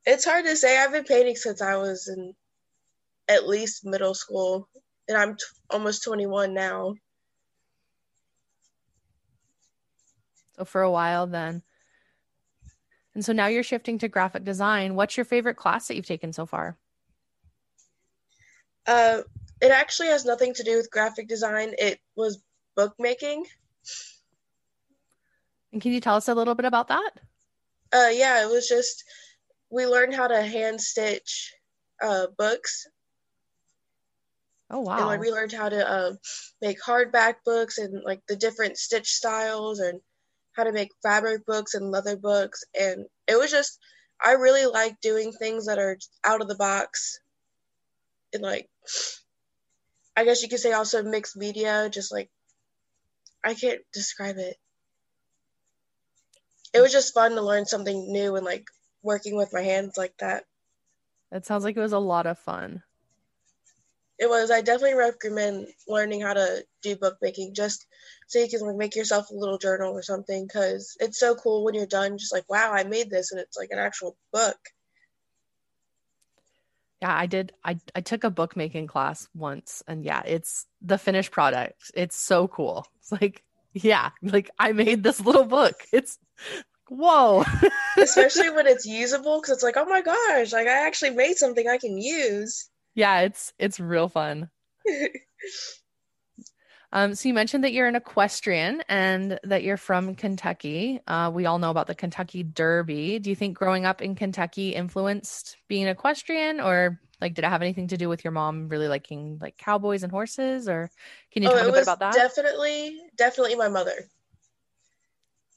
it's 0.05 0.25
hard 0.25 0.45
to 0.45 0.55
say. 0.55 0.77
I've 0.77 0.91
been 0.91 1.03
painting 1.03 1.35
since 1.35 1.61
I 1.61 1.75
was 1.75 2.07
in 2.07 2.33
at 3.27 3.47
least 3.47 3.85
middle 3.85 4.13
school 4.13 4.69
and 5.07 5.17
I'm 5.17 5.35
t- 5.35 5.43
almost 5.69 6.03
21 6.03 6.53
now. 6.53 6.95
So 10.57 10.65
for 10.65 10.81
a 10.81 10.91
while 10.91 11.27
then. 11.27 11.63
And 13.13 13.25
so 13.25 13.33
now 13.33 13.47
you're 13.47 13.63
shifting 13.63 13.97
to 13.99 14.07
graphic 14.07 14.43
design. 14.43 14.95
What's 14.95 15.17
your 15.17 15.25
favorite 15.25 15.55
class 15.55 15.87
that 15.87 15.95
you've 15.95 16.05
taken 16.05 16.31
so 16.31 16.45
far? 16.45 16.77
Uh, 18.87 19.21
it 19.61 19.71
actually 19.71 20.07
has 20.07 20.25
nothing 20.25 20.53
to 20.55 20.63
do 20.63 20.77
with 20.77 20.91
graphic 20.91 21.27
design. 21.27 21.73
It 21.77 21.99
was 22.15 22.41
bookmaking. 22.75 23.45
And 25.73 25.81
can 25.81 25.91
you 25.91 26.01
tell 26.01 26.15
us 26.15 26.27
a 26.27 26.35
little 26.35 26.55
bit 26.55 26.65
about 26.65 26.87
that? 26.87 27.11
Uh, 27.93 28.09
yeah, 28.11 28.43
it 28.43 28.49
was 28.49 28.67
just 28.67 29.03
we 29.69 29.85
learned 29.85 30.13
how 30.13 30.27
to 30.27 30.41
hand 30.41 30.81
stitch 30.81 31.53
uh, 32.01 32.27
books 32.37 32.87
Oh 34.71 34.79
wow! 34.79 34.97
And 34.97 35.05
like 35.07 35.19
we 35.19 35.31
learned 35.31 35.51
how 35.51 35.69
to 35.69 35.87
uh, 35.87 36.13
make 36.61 36.81
hardback 36.81 37.35
books 37.45 37.77
and 37.77 38.01
like 38.03 38.21
the 38.27 38.35
different 38.35 38.77
stitch 38.77 39.09
styles 39.09 39.79
and 39.79 39.99
how 40.53 40.63
to 40.63 40.71
make 40.71 40.91
fabric 41.03 41.45
books 41.45 41.73
and 41.73 41.91
leather 41.91 42.15
books, 42.15 42.63
and 42.79 43.05
it 43.27 43.37
was 43.37 43.51
just 43.51 43.77
I 44.23 44.33
really 44.33 44.65
like 44.65 44.99
doing 45.01 45.33
things 45.33 45.65
that 45.65 45.77
are 45.77 45.97
out 46.23 46.41
of 46.41 46.47
the 46.47 46.55
box 46.55 47.19
and 48.33 48.43
like 48.43 48.69
I 50.15 50.25
guess 50.25 50.41
you 50.41 50.49
could 50.49 50.59
say 50.59 50.73
also 50.73 51.03
mixed 51.03 51.37
media, 51.37 51.89
just 51.91 52.11
like 52.11 52.29
I 53.43 53.53
can't 53.53 53.81
describe 53.93 54.37
it. 54.37 54.57
It 56.73 56.81
was 56.81 56.91
just 56.91 57.13
fun 57.13 57.31
to 57.31 57.41
learn 57.41 57.65
something 57.65 58.11
new 58.11 58.35
and 58.35 58.45
like 58.45 58.65
working 59.03 59.35
with 59.35 59.51
my 59.51 59.61
hands 59.61 59.97
like 59.97 60.15
that. 60.19 60.45
It 61.31 61.45
sounds 61.45 61.63
like 61.63 61.75
it 61.75 61.81
was 61.81 61.93
a 61.93 61.99
lot 61.99 62.27
of 62.27 62.37
fun. 62.39 62.83
It 64.21 64.29
was. 64.29 64.51
I 64.51 64.61
definitely 64.61 64.93
recommend 64.93 65.67
learning 65.87 66.21
how 66.21 66.33
to 66.33 66.63
do 66.83 66.95
bookmaking 66.95 67.55
just 67.55 67.87
so 68.27 68.37
you 68.37 68.47
can 68.47 68.59
like 68.61 68.75
make 68.75 68.95
yourself 68.95 69.31
a 69.31 69.35
little 69.35 69.57
journal 69.57 69.93
or 69.93 70.03
something 70.03 70.45
because 70.45 70.95
it's 70.99 71.19
so 71.19 71.33
cool 71.33 71.65
when 71.65 71.73
you're 71.73 71.87
done. 71.87 72.19
Just 72.19 72.31
like, 72.31 72.47
wow, 72.47 72.71
I 72.71 72.83
made 72.83 73.09
this 73.09 73.31
and 73.31 73.41
it's 73.41 73.57
like 73.57 73.69
an 73.71 73.79
actual 73.79 74.15
book. 74.31 74.59
Yeah, 77.01 77.17
I 77.17 77.25
did. 77.25 77.53
I 77.65 77.79
I 77.95 78.01
took 78.01 78.23
a 78.23 78.29
bookmaking 78.29 78.85
class 78.85 79.27
once, 79.33 79.81
and 79.87 80.05
yeah, 80.05 80.21
it's 80.23 80.67
the 80.83 80.99
finished 80.99 81.31
product. 81.31 81.89
It's 81.95 82.15
so 82.15 82.47
cool. 82.47 82.85
It's 82.99 83.11
like, 83.11 83.41
yeah, 83.73 84.11
like 84.21 84.51
I 84.59 84.73
made 84.73 85.01
this 85.01 85.19
little 85.19 85.45
book. 85.45 85.83
It's 85.91 86.19
whoa. 86.89 87.43
Especially 87.97 88.51
when 88.51 88.67
it's 88.67 88.85
usable, 88.85 89.41
because 89.41 89.55
it's 89.55 89.63
like, 89.63 89.77
oh 89.77 89.85
my 89.85 90.03
gosh, 90.03 90.53
like 90.53 90.67
I 90.67 90.85
actually 90.85 91.09
made 91.09 91.37
something 91.37 91.67
I 91.67 91.79
can 91.79 91.97
use. 91.97 92.69
Yeah, 92.95 93.21
it's 93.21 93.53
it's 93.57 93.79
real 93.79 94.09
fun. 94.09 94.49
Um, 96.93 97.15
so 97.15 97.29
you 97.29 97.33
mentioned 97.33 97.63
that 97.63 97.71
you're 97.71 97.87
an 97.87 97.95
equestrian 97.95 98.83
and 98.89 99.39
that 99.43 99.63
you're 99.63 99.77
from 99.77 100.13
Kentucky. 100.13 100.99
Uh, 101.07 101.31
we 101.33 101.45
all 101.45 101.57
know 101.57 101.69
about 101.69 101.87
the 101.87 101.95
Kentucky 101.95 102.43
Derby. 102.43 103.17
Do 103.19 103.29
you 103.29 103.35
think 103.35 103.57
growing 103.57 103.85
up 103.85 104.01
in 104.01 104.13
Kentucky 104.13 104.75
influenced 104.75 105.55
being 105.69 105.87
equestrian, 105.87 106.59
or 106.59 106.99
like 107.21 107.33
did 107.33 107.45
it 107.45 107.47
have 107.47 107.61
anything 107.61 107.87
to 107.89 107.97
do 107.97 108.09
with 108.09 108.25
your 108.25 108.31
mom 108.31 108.67
really 108.67 108.89
liking 108.89 109.39
like 109.41 109.57
cowboys 109.57 110.03
and 110.03 110.11
horses? 110.11 110.67
Or 110.67 110.91
can 111.31 111.43
you 111.43 111.49
oh, 111.49 111.53
talk 111.53 111.67
a 111.69 111.71
bit 111.71 111.83
about 111.83 111.99
that? 111.99 112.13
Definitely, 112.13 112.97
definitely 113.15 113.55
my 113.55 113.69
mother, 113.69 114.09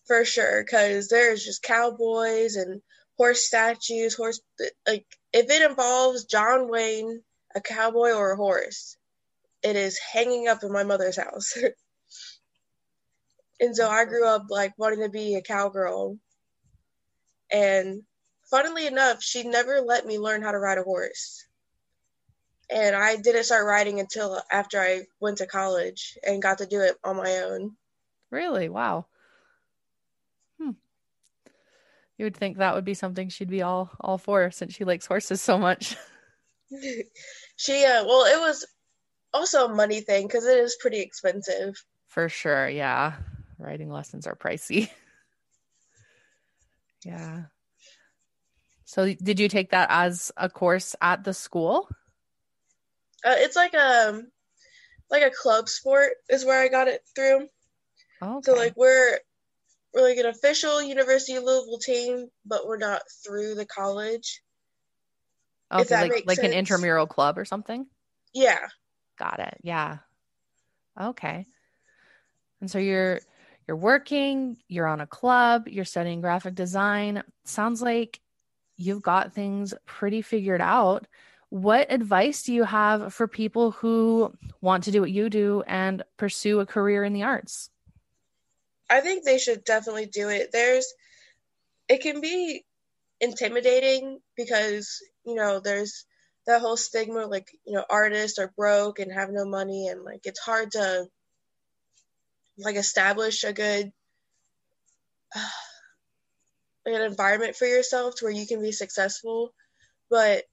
for 0.07 0.25
sure. 0.25 0.62
Because 0.62 1.09
there's 1.09 1.45
just 1.45 1.64
cowboys 1.64 2.55
and 2.55 2.81
horse 3.17 3.45
statues, 3.45 4.14
horse 4.14 4.41
like 4.87 5.07
if 5.35 5.50
it 5.50 5.69
involves 5.69 6.26
John 6.26 6.71
Wayne, 6.71 7.21
a 7.57 7.61
cowboy 7.61 8.12
or 8.12 8.31
a 8.31 8.37
horse, 8.37 8.97
it 9.64 9.75
is 9.75 9.99
hanging 9.99 10.47
up 10.47 10.62
in 10.62 10.73
my 10.73 10.85
mother's 10.85 11.17
house. 11.17 11.59
and 13.61 13.75
so 13.75 13.88
I 13.88 14.05
grew 14.05 14.29
up 14.29 14.45
like 14.49 14.79
wanting 14.79 15.00
to 15.00 15.09
be 15.09 15.35
a 15.35 15.43
cowgirl. 15.43 16.19
And 17.50 18.03
funnily 18.49 18.87
enough, 18.87 19.25
she 19.25 19.43
never 19.43 19.81
let 19.81 20.07
me 20.07 20.21
learn 20.21 20.41
how 20.41 20.53
to 20.53 20.59
ride 20.59 20.79
a 20.79 20.85
horse. 20.85 21.45
And 22.71 22.95
I 22.95 23.17
didn't 23.17 23.45
start 23.45 23.67
riding 23.67 23.99
until 23.99 24.41
after 24.53 24.81
I 24.81 25.03
went 25.19 25.38
to 25.38 25.49
college 25.49 26.17
and 26.23 26.41
got 26.41 26.59
to 26.59 26.67
do 26.67 26.81
it 26.81 26.97
on 27.03 27.17
my 27.17 27.38
own. 27.38 27.73
Really? 28.31 28.69
Wow. 28.69 29.07
Hmm. 30.61 30.71
You 32.18 32.26
would 32.26 32.37
think 32.37 32.59
that 32.59 32.75
would 32.75 32.85
be 32.85 32.94
something 32.94 33.28
she'd 33.28 33.50
be 33.50 33.62
all 33.62 33.90
all 34.00 34.18
for 34.18 34.50
since 34.50 34.75
she 34.75 34.85
likes 34.85 35.06
horses 35.06 35.42
so 35.42 35.59
much. 35.59 35.97
she 37.56 37.85
uh 37.85 38.04
well 38.04 38.25
it 38.25 38.40
was 38.40 38.66
also 39.33 39.66
a 39.66 39.75
money 39.75 40.00
thing 40.00 40.26
because 40.26 40.47
it 40.47 40.59
is 40.59 40.76
pretty 40.80 41.00
expensive. 41.00 41.75
For 42.09 42.28
sure, 42.28 42.68
yeah. 42.68 43.14
Riding 43.59 43.90
lessons 43.90 44.26
are 44.26 44.37
pricey. 44.37 44.90
yeah. 47.04 47.44
So 48.85 49.12
did 49.12 49.40
you 49.40 49.49
take 49.49 49.71
that 49.71 49.88
as 49.90 50.30
a 50.37 50.49
course 50.49 50.94
at 51.02 51.25
the 51.25 51.35
school? 51.35 51.88
Uh, 53.25 53.35
it's 53.38 53.56
like 53.56 53.75
a 53.75 54.11
um, 54.11 54.28
like 55.11 55.23
a 55.23 55.30
club 55.30 55.68
sport 55.68 56.12
is 56.28 56.44
where 56.44 56.61
I 56.61 56.68
got 56.68 56.88
it 56.88 57.02
through. 57.14 57.49
Okay. 58.23 58.40
So 58.42 58.54
like 58.54 58.76
we're 58.76 59.18
we're 59.95 60.03
like 60.03 60.19
an 60.19 60.27
official 60.27 60.83
University 60.83 61.37
of 61.37 61.45
Louisville 61.45 61.79
team, 61.79 62.29
but 62.45 62.67
we're 62.67 62.79
not 62.79 63.03
through 63.25 63.55
the 63.55 63.67
college. 63.67 64.43
Okay, 65.73 66.01
like 66.01 66.25
like 66.27 66.37
sense. 66.37 66.53
an 66.53 66.59
intramural 66.59 67.07
club 67.07 67.39
or 67.39 67.45
something. 67.45 67.87
Yeah. 68.33 68.59
Got 69.19 69.41
it. 69.41 69.59
Yeah. 69.63 69.99
Okay. 71.01 71.47
And 72.61 72.71
so 72.71 72.79
you're 72.79 73.21
you're 73.67 73.77
working, 73.77 74.59
you're 74.69 74.87
on 74.87 75.01
a 75.01 75.07
club, 75.07 75.69
you're 75.69 75.85
studying 75.85 76.21
graphic 76.21 76.55
design. 76.55 77.23
Sounds 77.45 77.81
like 77.81 78.21
you've 78.77 79.03
got 79.03 79.33
things 79.33 79.75
pretty 79.87 80.23
figured 80.23 80.61
out. 80.61 81.07
What 81.49 81.93
advice 81.93 82.43
do 82.43 82.53
you 82.53 82.65
have 82.65 83.15
for 83.15 83.29
people 83.29 83.71
who 83.71 84.35
want 84.61 84.85
to 84.85 84.91
do 84.91 85.01
what 85.01 85.11
you 85.11 85.31
do 85.31 85.63
and 85.67 86.03
pursue 86.17 86.61
a 86.61 86.67
career 86.67 87.05
in 87.05 87.13
the 87.13 87.23
arts? 87.23 87.71
I 88.91 89.00
think 89.00 89.25
they 89.25 89.38
should 89.38 89.64
definitely 89.64 90.07
do 90.07 90.29
it. 90.29 90.50
There's 90.53 90.93
it 91.88 92.00
can 92.03 92.21
be 92.21 92.64
intimidating 93.21 94.21
because, 94.37 95.00
you 95.25 95.35
know, 95.35 95.61
there's 95.61 96.07
that 96.47 96.61
whole 96.61 96.76
stigma 96.76 97.26
like 97.26 97.49
you 97.64 97.73
know 97.73 97.85
artists 97.88 98.38
are 98.38 98.53
broke 98.57 98.99
and 98.99 99.12
have 99.12 99.31
no 99.31 99.45
money 99.45 99.88
and 99.88 100.03
like 100.05 100.21
it's 100.25 100.41
hard 100.41 100.73
to 100.73 101.07
like 102.59 102.76
establish 102.76 103.45
a 103.45 103.53
good 103.53 103.91
uh, 105.35 105.49
an 106.87 107.00
environment 107.00 107.57
for 107.57 107.67
yourself 107.67 108.14
to 108.17 108.26
where 108.26 108.33
you 108.33 108.47
can 108.47 108.61
be 108.61 108.73
successful. 108.73 109.55
But 110.11 110.45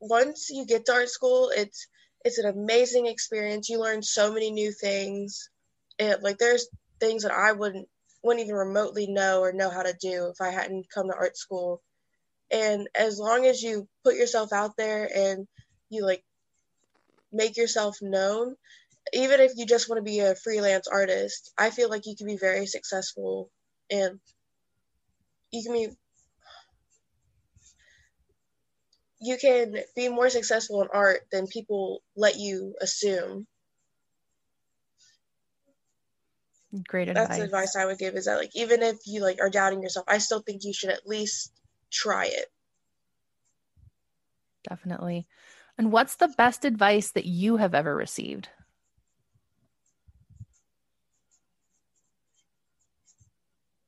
once 0.00 0.48
you 0.50 0.64
get 0.64 0.86
to 0.86 0.92
art 0.92 1.10
school 1.10 1.50
it's 1.54 1.88
it's 2.24 2.38
an 2.38 2.46
amazing 2.46 3.06
experience. 3.06 3.68
You 3.68 3.80
learn 3.80 4.02
so 4.02 4.32
many 4.32 4.50
new 4.50 4.72
things. 4.72 5.50
And 5.98 6.22
like 6.22 6.38
there's 6.38 6.66
things 7.00 7.22
that 7.22 7.32
i 7.32 7.52
wouldn't 7.52 7.88
wouldn't 8.22 8.44
even 8.44 8.56
remotely 8.56 9.06
know 9.06 9.40
or 9.40 9.52
know 9.52 9.70
how 9.70 9.82
to 9.82 9.96
do 10.00 10.30
if 10.32 10.40
i 10.40 10.50
hadn't 10.50 10.90
come 10.90 11.08
to 11.08 11.14
art 11.14 11.36
school. 11.36 11.80
And 12.50 12.88
as 12.94 13.18
long 13.18 13.44
as 13.46 13.62
you 13.62 13.86
put 14.04 14.16
yourself 14.16 14.52
out 14.52 14.76
there 14.76 15.08
and 15.14 15.46
you 15.90 16.04
like 16.04 16.24
make 17.32 17.56
yourself 17.56 17.98
known 18.00 18.56
even 19.12 19.40
if 19.40 19.52
you 19.56 19.66
just 19.66 19.88
want 19.88 19.98
to 19.98 20.02
be 20.02 20.20
a 20.20 20.34
freelance 20.34 20.88
artist 20.88 21.52
i 21.58 21.70
feel 21.70 21.90
like 21.90 22.06
you 22.06 22.16
can 22.16 22.26
be 22.26 22.36
very 22.36 22.66
successful 22.66 23.50
and 23.90 24.18
you 25.50 25.62
can 25.62 25.72
be 25.72 25.88
you 29.20 29.36
can 29.36 29.76
be 29.96 30.08
more 30.08 30.30
successful 30.30 30.82
in 30.82 30.88
art 30.92 31.20
than 31.32 31.46
people 31.46 32.02
let 32.16 32.36
you 32.36 32.74
assume 32.80 33.46
great 36.86 37.08
advice 37.08 37.28
that's 37.28 37.40
advice 37.40 37.76
i 37.76 37.86
would 37.86 37.98
give 37.98 38.14
is 38.14 38.26
that 38.26 38.36
like 38.36 38.54
even 38.54 38.82
if 38.82 38.96
you 39.06 39.22
like 39.22 39.38
are 39.40 39.50
doubting 39.50 39.82
yourself 39.82 40.04
i 40.08 40.18
still 40.18 40.40
think 40.40 40.64
you 40.64 40.72
should 40.72 40.90
at 40.90 41.06
least 41.06 41.52
try 41.90 42.26
it. 42.26 42.46
Definitely. 44.68 45.26
And 45.76 45.92
what's 45.92 46.16
the 46.16 46.28
best 46.28 46.64
advice 46.64 47.10
that 47.12 47.26
you 47.26 47.56
have 47.56 47.74
ever 47.74 47.94
received? 47.94 48.48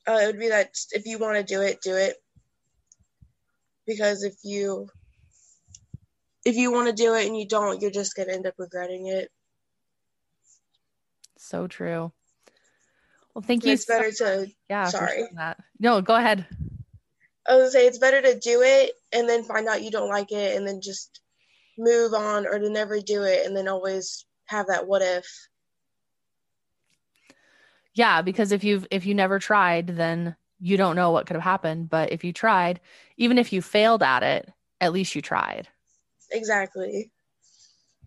Uh, 0.08 0.18
it 0.22 0.26
would 0.26 0.38
be 0.38 0.48
that 0.48 0.74
if 0.92 1.04
you 1.06 1.18
want 1.18 1.36
to 1.36 1.42
do 1.42 1.60
it, 1.60 1.80
do 1.82 1.94
it. 1.96 2.16
Because 3.86 4.22
if 4.22 4.34
you 4.44 4.88
if 6.44 6.56
you 6.56 6.72
want 6.72 6.86
to 6.88 6.94
do 6.94 7.14
it 7.14 7.26
and 7.26 7.36
you 7.36 7.46
don't, 7.46 7.82
you're 7.82 7.90
just 7.90 8.16
gonna 8.16 8.32
end 8.32 8.46
up 8.46 8.54
regretting 8.56 9.08
it. 9.08 9.30
So 11.36 11.66
true. 11.66 12.12
Well, 13.34 13.42
thank 13.42 13.64
you. 13.64 13.72
It's 13.72 13.86
better 13.86 14.10
to 14.10 14.48
yeah. 14.68 14.86
Sorry. 14.86 15.24
No, 15.78 16.00
go 16.02 16.16
ahead. 16.16 16.46
I 17.48 17.56
would 17.56 17.72
say 17.72 17.86
it's 17.86 17.98
better 17.98 18.20
to 18.20 18.38
do 18.38 18.62
it 18.62 18.92
and 19.12 19.28
then 19.28 19.44
find 19.44 19.66
out 19.66 19.82
you 19.82 19.90
don't 19.90 20.08
like 20.08 20.30
it 20.30 20.56
and 20.56 20.66
then 20.66 20.80
just 20.80 21.20
move 21.78 22.12
on 22.12 22.46
or 22.46 22.58
to 22.58 22.70
never 22.70 23.00
do 23.00 23.22
it 23.22 23.46
and 23.46 23.56
then 23.56 23.66
always 23.66 24.26
have 24.46 24.66
that 24.66 24.86
what 24.86 25.02
if. 25.02 25.26
Yeah, 27.94 28.22
because 28.22 28.52
if 28.52 28.62
you've 28.62 28.86
if 28.90 29.06
you 29.06 29.14
never 29.14 29.38
tried, 29.38 29.88
then 29.88 30.36
you 30.60 30.76
don't 30.76 30.96
know 30.96 31.10
what 31.10 31.26
could 31.26 31.36
have 31.36 31.42
happened. 31.42 31.90
But 31.90 32.12
if 32.12 32.22
you 32.22 32.32
tried, 32.32 32.80
even 33.16 33.38
if 33.38 33.52
you 33.52 33.62
failed 33.62 34.02
at 34.02 34.22
it, 34.22 34.48
at 34.80 34.92
least 34.92 35.14
you 35.14 35.22
tried. 35.22 35.68
Exactly. 36.30 37.10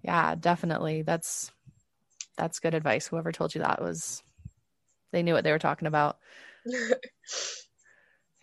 Yeah, 0.03 0.35
definitely. 0.35 1.01
That's 1.01 1.51
that's 2.37 2.59
good 2.59 2.73
advice. 2.73 3.07
Whoever 3.07 3.31
told 3.31 3.55
you 3.55 3.61
that 3.61 3.81
was 3.81 4.23
they 5.13 5.23
knew 5.23 5.33
what 5.33 5.45
they 5.45 5.51
were 5.51 5.59
talking 5.59 5.87
about. 5.87 6.17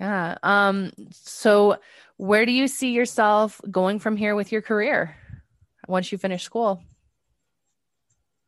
Yeah. 0.01 0.39
Um, 0.43 0.93
so 1.13 1.77
where 2.17 2.47
do 2.47 2.53
you 2.53 2.69
see 2.69 2.93
yourself 2.93 3.61
going 3.71 3.99
from 3.99 4.17
here 4.17 4.35
with 4.35 4.51
your 4.51 4.63
career 4.63 5.15
once 5.87 6.11
you 6.11 6.17
finish 6.17 6.43
school? 6.43 6.83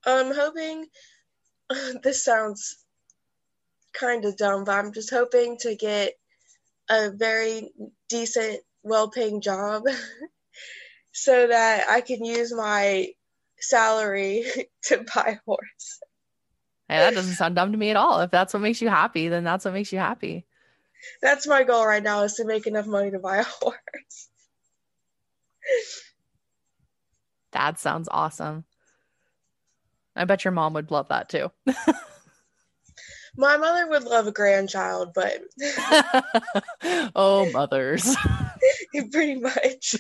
I'm 0.07 0.35
hoping 0.35 0.87
this 2.03 2.25
sounds 2.25 2.83
kind 3.93 4.25
of 4.25 4.39
dumb, 4.39 4.65
but 4.65 4.73
I'm 4.73 4.95
just 4.95 5.11
hoping 5.11 5.59
to 5.59 5.77
get 5.77 6.15
a 6.89 7.11
very 7.11 7.71
decent, 8.09 8.61
well 8.83 9.11
paying 9.11 9.43
job 9.43 9.83
so 11.13 11.47
that 11.49 11.87
I 11.91 12.01
can 12.01 12.25
use 12.25 12.53
my 12.53 13.09
salary 13.61 14.47
to 14.85 15.05
buy 15.15 15.39
a 15.39 15.41
horse. 15.45 16.01
Hey, 16.93 16.99
that 16.99 17.15
doesn't 17.15 17.37
sound 17.37 17.57
dumb 17.57 17.73
to 17.73 17.79
me 17.79 17.89
at 17.89 17.97
all. 17.97 18.21
If 18.21 18.31
that's 18.31 18.53
what 18.53 18.61
makes 18.61 18.83
you 18.83 18.91
happy, 18.91 19.29
then 19.29 19.45
that's 19.45 19.65
what 19.65 19.73
makes 19.73 19.95
you 19.95 19.99
happy. 19.99 20.45
That's 21.23 21.47
my 21.47 21.63
goal 21.63 21.87
right 21.87 22.03
now 22.03 22.25
is 22.25 22.35
to 22.35 22.45
make 22.45 22.67
enough 22.67 22.87
money 22.87 23.11
to 23.11 23.19
buy 23.19 23.39
a 23.39 23.43
horse. 23.63 24.29
That 27.53 27.81
sounds 27.81 28.11
awesome. 28.11 28.65
I 30.15 30.27
bet 30.27 30.45
your 30.45 30.53
mom 30.53 30.75
would 30.75 30.91
love 30.91 31.09
that 31.09 31.31
too. 31.31 31.51
My 33.39 33.57
mother 33.57 33.89
would 33.89 34.05
love 34.05 34.27
a 34.27 34.33
grandchild, 34.33 35.15
but 35.15 35.41
oh, 37.17 37.51
mothers. 37.53 38.15
pretty 39.11 39.37
much. 39.37 39.95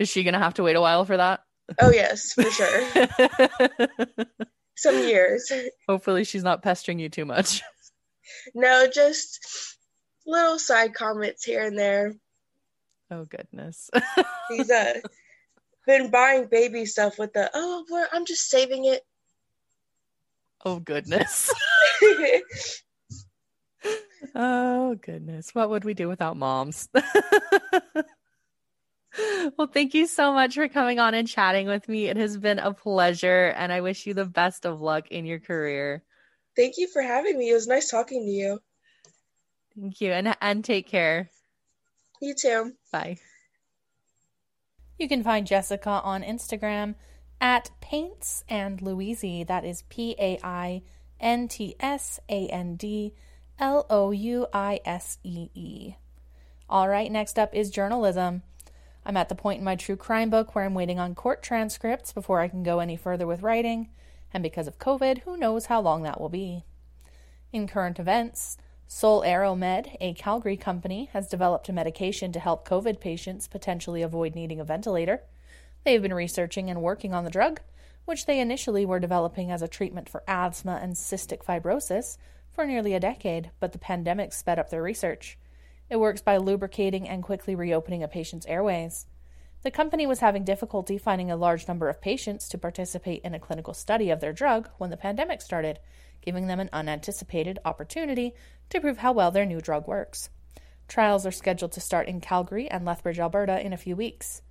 Is 0.00 0.08
she 0.08 0.24
going 0.24 0.34
to 0.34 0.40
have 0.40 0.54
to 0.54 0.64
wait 0.64 0.74
a 0.74 0.80
while 0.80 1.04
for 1.04 1.16
that? 1.16 1.44
Oh, 1.80 1.90
yes, 1.90 2.32
for 2.32 2.44
sure. 2.44 3.08
Some 4.76 4.98
years. 4.98 5.50
Hopefully, 5.88 6.24
she's 6.24 6.44
not 6.44 6.62
pestering 6.62 6.98
you 6.98 7.08
too 7.08 7.24
much. 7.24 7.62
No, 8.54 8.86
just 8.86 9.76
little 10.26 10.58
side 10.58 10.94
comments 10.94 11.44
here 11.44 11.64
and 11.64 11.78
there. 11.78 12.14
Oh, 13.10 13.24
goodness. 13.24 13.90
He's 14.48 14.70
uh, 14.70 14.94
been 15.86 16.10
buying 16.10 16.46
baby 16.50 16.84
stuff 16.86 17.18
with 17.18 17.32
the, 17.32 17.50
oh, 17.54 17.84
well, 17.90 18.06
I'm 18.12 18.24
just 18.24 18.48
saving 18.48 18.84
it. 18.86 19.02
Oh, 20.64 20.80
goodness. 20.80 21.52
oh, 24.34 24.96
goodness. 24.96 25.54
What 25.54 25.70
would 25.70 25.84
we 25.84 25.94
do 25.94 26.08
without 26.08 26.36
moms? 26.36 26.88
well, 29.56 29.66
thank 29.66 29.94
you 29.94 30.06
so 30.06 30.32
much 30.32 30.54
for 30.54 30.68
coming 30.68 30.98
on 30.98 31.14
and 31.14 31.26
chatting 31.26 31.66
with 31.66 31.88
me. 31.88 32.06
It 32.06 32.16
has 32.16 32.36
been 32.38 32.58
a 32.58 32.72
pleasure, 32.72 33.54
and 33.56 33.72
I 33.72 33.80
wish 33.80 34.06
you 34.06 34.14
the 34.14 34.24
best 34.24 34.66
of 34.66 34.80
luck 34.80 35.08
in 35.10 35.24
your 35.24 35.40
career. 35.40 36.02
Thank 36.56 36.78
you 36.78 36.88
for 36.88 37.02
having 37.02 37.38
me. 37.38 37.50
It 37.50 37.54
was 37.54 37.66
nice 37.66 37.90
talking 37.90 38.24
to 38.24 38.30
you. 38.30 38.60
Thank 39.78 40.00
you, 40.00 40.12
and 40.12 40.34
and 40.40 40.64
take 40.64 40.88
care. 40.88 41.30
You 42.20 42.34
too. 42.34 42.72
Bye. 42.90 43.18
You 44.98 45.08
can 45.08 45.22
find 45.22 45.46
Jessica 45.46 45.90
on 45.90 46.22
Instagram 46.22 46.94
at 47.40 47.70
Paints 47.80 48.44
and 48.48 48.80
Louise. 48.80 49.46
That 49.46 49.64
is 49.64 49.82
P 49.90 50.16
A 50.18 50.38
I 50.42 50.82
N 51.20 51.48
T 51.48 51.76
S 51.78 52.18
A 52.28 52.48
N 52.48 52.76
D 52.76 53.12
L 53.58 53.86
O 53.90 54.10
U 54.10 54.46
I 54.52 54.80
S 54.84 55.18
E 55.22 55.50
E. 55.54 55.94
All 56.68 56.88
right, 56.88 57.12
next 57.12 57.38
up 57.38 57.54
is 57.54 57.70
journalism. 57.70 58.42
I'm 59.06 59.16
at 59.16 59.28
the 59.28 59.36
point 59.36 59.60
in 59.60 59.64
my 59.64 59.76
true 59.76 59.94
crime 59.94 60.30
book 60.30 60.54
where 60.54 60.64
I'm 60.64 60.74
waiting 60.74 60.98
on 60.98 61.14
court 61.14 61.40
transcripts 61.40 62.12
before 62.12 62.40
I 62.40 62.48
can 62.48 62.64
go 62.64 62.80
any 62.80 62.96
further 62.96 63.24
with 63.24 63.40
writing, 63.40 63.88
and 64.34 64.42
because 64.42 64.66
of 64.66 64.80
COVID, 64.80 65.18
who 65.18 65.36
knows 65.36 65.66
how 65.66 65.80
long 65.80 66.02
that 66.02 66.20
will 66.20 66.28
be. 66.28 66.64
In 67.52 67.68
current 67.68 68.00
events, 68.00 68.58
Sol 68.88 69.22
Aeromed, 69.22 69.96
a 70.00 70.12
Calgary 70.14 70.56
company, 70.56 71.08
has 71.12 71.28
developed 71.28 71.68
a 71.68 71.72
medication 71.72 72.32
to 72.32 72.40
help 72.40 72.68
COVID 72.68 72.98
patients 72.98 73.46
potentially 73.46 74.02
avoid 74.02 74.34
needing 74.34 74.58
a 74.58 74.64
ventilator. 74.64 75.22
They 75.84 75.92
have 75.92 76.02
been 76.02 76.12
researching 76.12 76.68
and 76.68 76.82
working 76.82 77.14
on 77.14 77.22
the 77.22 77.30
drug, 77.30 77.60
which 78.06 78.26
they 78.26 78.40
initially 78.40 78.84
were 78.84 78.98
developing 78.98 79.52
as 79.52 79.62
a 79.62 79.68
treatment 79.68 80.08
for 80.08 80.24
asthma 80.26 80.80
and 80.82 80.94
cystic 80.94 81.44
fibrosis 81.44 82.18
for 82.50 82.66
nearly 82.66 82.92
a 82.92 83.00
decade, 83.00 83.52
but 83.60 83.70
the 83.70 83.78
pandemic 83.78 84.32
sped 84.32 84.58
up 84.58 84.70
their 84.70 84.82
research. 84.82 85.38
It 85.88 86.00
works 86.00 86.20
by 86.20 86.36
lubricating 86.38 87.08
and 87.08 87.22
quickly 87.22 87.54
reopening 87.54 88.02
a 88.02 88.08
patient's 88.08 88.46
airways. 88.46 89.06
The 89.62 89.70
company 89.70 90.06
was 90.06 90.20
having 90.20 90.44
difficulty 90.44 90.98
finding 90.98 91.30
a 91.30 91.36
large 91.36 91.68
number 91.68 91.88
of 91.88 92.00
patients 92.00 92.48
to 92.48 92.58
participate 92.58 93.22
in 93.22 93.34
a 93.34 93.40
clinical 93.40 93.74
study 93.74 94.10
of 94.10 94.20
their 94.20 94.32
drug 94.32 94.68
when 94.78 94.90
the 94.90 94.96
pandemic 94.96 95.40
started, 95.40 95.78
giving 96.20 96.46
them 96.46 96.60
an 96.60 96.70
unanticipated 96.72 97.58
opportunity 97.64 98.34
to 98.70 98.80
prove 98.80 98.98
how 98.98 99.12
well 99.12 99.30
their 99.30 99.46
new 99.46 99.60
drug 99.60 99.86
works. 99.86 100.28
Trials 100.88 101.24
are 101.26 101.32
scheduled 101.32 101.72
to 101.72 101.80
start 101.80 102.08
in 102.08 102.20
Calgary 102.20 102.68
and 102.68 102.84
Lethbridge, 102.84 103.18
Alberta 103.18 103.64
in 103.64 103.72
a 103.72 103.78
few 103.78 103.96
weeks. 103.96 104.42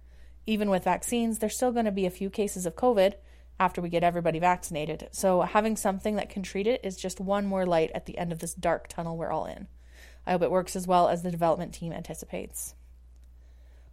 Even 0.46 0.70
with 0.70 0.84
vaccines, 0.84 1.40
there's 1.40 1.56
still 1.56 1.72
going 1.72 1.86
to 1.86 1.92
be 1.92 2.06
a 2.06 2.12
few 2.12 2.30
cases 2.30 2.66
of 2.66 2.76
COVID 2.76 3.14
after 3.60 3.82
we 3.82 3.90
get 3.90 4.04
everybody 4.04 4.40
vaccinated, 4.40 5.08
so 5.12 5.42
having 5.42 5.78
something 5.78 6.18
that 6.18 6.30
can 6.30 6.44
treat 6.44 6.68
it 6.68 6.82
is 6.84 6.98
just 6.98 7.22
one 7.22 7.46
more 7.46 7.66
light 7.66 7.90
at 7.96 8.06
the 8.06 8.18
end 8.18 8.34
of 8.34 8.40
this 8.40 8.54
dark 8.54 8.88
tunnel 8.90 9.18
we're 9.18 9.32
all 9.32 9.46
in. 9.46 9.68
I 10.26 10.32
hope 10.32 10.42
it 10.42 10.52
works 10.52 10.76
as 10.76 10.88
well 10.88 11.08
as 11.08 11.22
the 11.22 11.32
development 11.32 11.74
team 11.74 11.94
anticipates. 11.94 12.76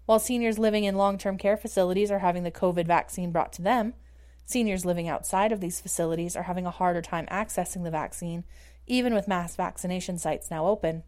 While 0.07 0.19
seniors 0.19 0.59
living 0.59 0.85
in 0.85 0.97
long 0.97 1.19
term 1.19 1.39
care 1.39 1.57
facilities 1.57 2.11
are 2.11 2.19
having 2.19 2.43
the 2.43 2.51
COVID 2.51 2.87
vaccine 2.87 3.31
brought 3.31 3.53
to 3.55 3.63
them, 3.63 3.95
seniors 4.45 4.85
living 4.85 5.09
outside 5.09 5.53
of 5.53 5.61
these 5.61 5.81
facilities 5.81 6.35
are 6.35 6.45
having 6.45 6.67
a 6.67 6.71
harder 6.71 7.03
time 7.03 7.27
accessing 7.27 7.85
the 7.85 7.91
vaccine, 7.91 8.45
even 8.87 9.15
with 9.15 9.29
mass 9.29 9.55
vaccination 9.55 10.19
sites 10.19 10.51
now 10.51 10.67
open. 10.67 11.05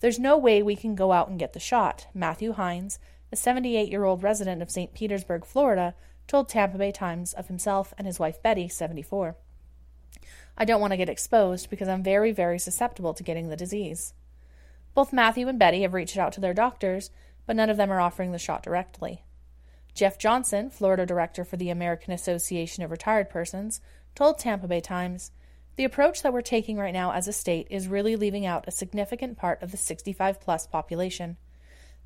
There's 0.00 0.18
no 0.18 0.36
way 0.36 0.62
we 0.62 0.76
can 0.76 0.94
go 0.94 1.12
out 1.12 1.28
and 1.28 1.38
get 1.38 1.52
the 1.52 1.60
shot, 1.60 2.06
Matthew 2.14 2.52
Hines, 2.52 2.98
a 3.30 3.36
78 3.36 3.88
year 3.88 4.04
old 4.04 4.22
resident 4.22 4.62
of 4.62 4.70
St. 4.70 4.94
Petersburg, 4.94 5.44
Florida, 5.44 5.94
told 6.26 6.48
Tampa 6.48 6.78
Bay 6.78 6.90
Times 6.90 7.32
of 7.32 7.48
himself 7.48 7.92
and 7.98 8.06
his 8.06 8.18
wife 8.18 8.42
Betty, 8.42 8.68
74. 8.68 9.36
I 10.56 10.64
don't 10.64 10.80
want 10.80 10.92
to 10.92 10.96
get 10.96 11.08
exposed 11.08 11.70
because 11.70 11.88
I'm 11.88 12.02
very, 12.02 12.32
very 12.32 12.58
susceptible 12.58 13.14
to 13.14 13.22
getting 13.22 13.48
the 13.48 13.56
disease. 13.56 14.14
Both 14.94 15.12
Matthew 15.12 15.48
and 15.48 15.58
Betty 15.58 15.82
have 15.82 15.94
reached 15.94 16.16
out 16.16 16.32
to 16.32 16.40
their 16.40 16.54
doctors, 16.54 17.10
but 17.46 17.56
none 17.56 17.70
of 17.70 17.76
them 17.76 17.90
are 17.90 18.00
offering 18.00 18.32
the 18.32 18.38
shot 18.38 18.62
directly. 18.62 19.24
Jeff 19.94 20.18
Johnson, 20.18 20.70
Florida 20.70 21.04
director 21.04 21.44
for 21.44 21.56
the 21.56 21.70
American 21.70 22.12
Association 22.12 22.82
of 22.82 22.90
Retired 22.90 23.28
Persons, 23.28 23.80
told 24.14 24.38
Tampa 24.38 24.68
Bay 24.68 24.80
Times 24.80 25.32
The 25.76 25.84
approach 25.84 26.22
that 26.22 26.32
we're 26.32 26.42
taking 26.42 26.76
right 26.76 26.92
now 26.92 27.12
as 27.12 27.28
a 27.28 27.32
state 27.32 27.66
is 27.70 27.88
really 27.88 28.16
leaving 28.16 28.46
out 28.46 28.68
a 28.68 28.72
significant 28.72 29.36
part 29.36 29.62
of 29.62 29.70
the 29.70 29.76
65 29.76 30.40
plus 30.40 30.66
population. 30.66 31.36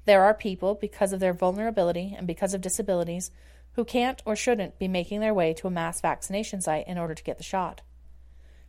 There 0.07 0.23
are 0.23 0.35
people, 0.35 0.75
because 0.75 1.13
of 1.13 1.21
their 1.21 1.33
vulnerability 1.33 2.15
and 2.17 2.27
because 2.27 2.55
of 2.55 2.61
disabilities, 2.61 3.31
who 3.73 3.85
can't 3.85 4.23
or 4.25 4.37
shouldn't 4.37 4.79
be 4.79 4.89
making 4.89 5.21
their 5.21 5.35
way 5.35 5.53
to 5.55 5.67
a 5.67 5.71
mass 5.71 6.01
vaccination 6.01 6.61
site 6.61 6.87
in 6.87 6.99
order 6.99 7.15
to 7.15 7.25
get 7.25 7.39
the 7.39 7.45
shot. 7.45 7.81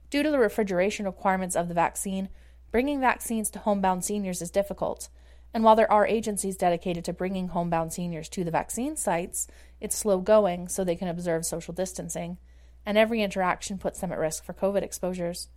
Due 0.10 0.24
to 0.24 0.32
the 0.32 0.40
refrigeration 0.40 1.06
requirements 1.06 1.56
of 1.56 1.68
the 1.68 1.74
vaccine, 1.74 2.30
Bringing 2.72 3.00
vaccines 3.00 3.50
to 3.52 3.60
homebound 3.60 4.04
seniors 4.04 4.42
is 4.42 4.52
difficult, 4.52 5.10
and 5.54 5.64
while 5.64 5.76
there 5.76 5.92
are 5.92 6.06
agencies 6.06 6.58
dedicated 6.58 7.06
to 7.06 7.14
bringing 7.14 7.48
homebound 7.48 7.94
seniors 7.94 8.28
to 8.30 8.44
the 8.44 8.52
vaccine 8.52 8.98
sites, 8.98 9.48
it's 9.80 9.98
slow 9.98 10.20
going 10.20 10.68
so 10.68 10.84
they 10.84 10.96
can 10.96 11.08
observe 11.08 11.46
social 11.46 11.74
distancing, 11.74 12.38
and 12.86 12.98
every 12.98 13.22
interaction 13.22 13.78
puts 13.78 14.00
them 14.00 14.12
at 14.12 14.20
risk 14.20 14.44
for 14.44 14.54
COVID 14.54 14.82
exposures. 14.82 15.48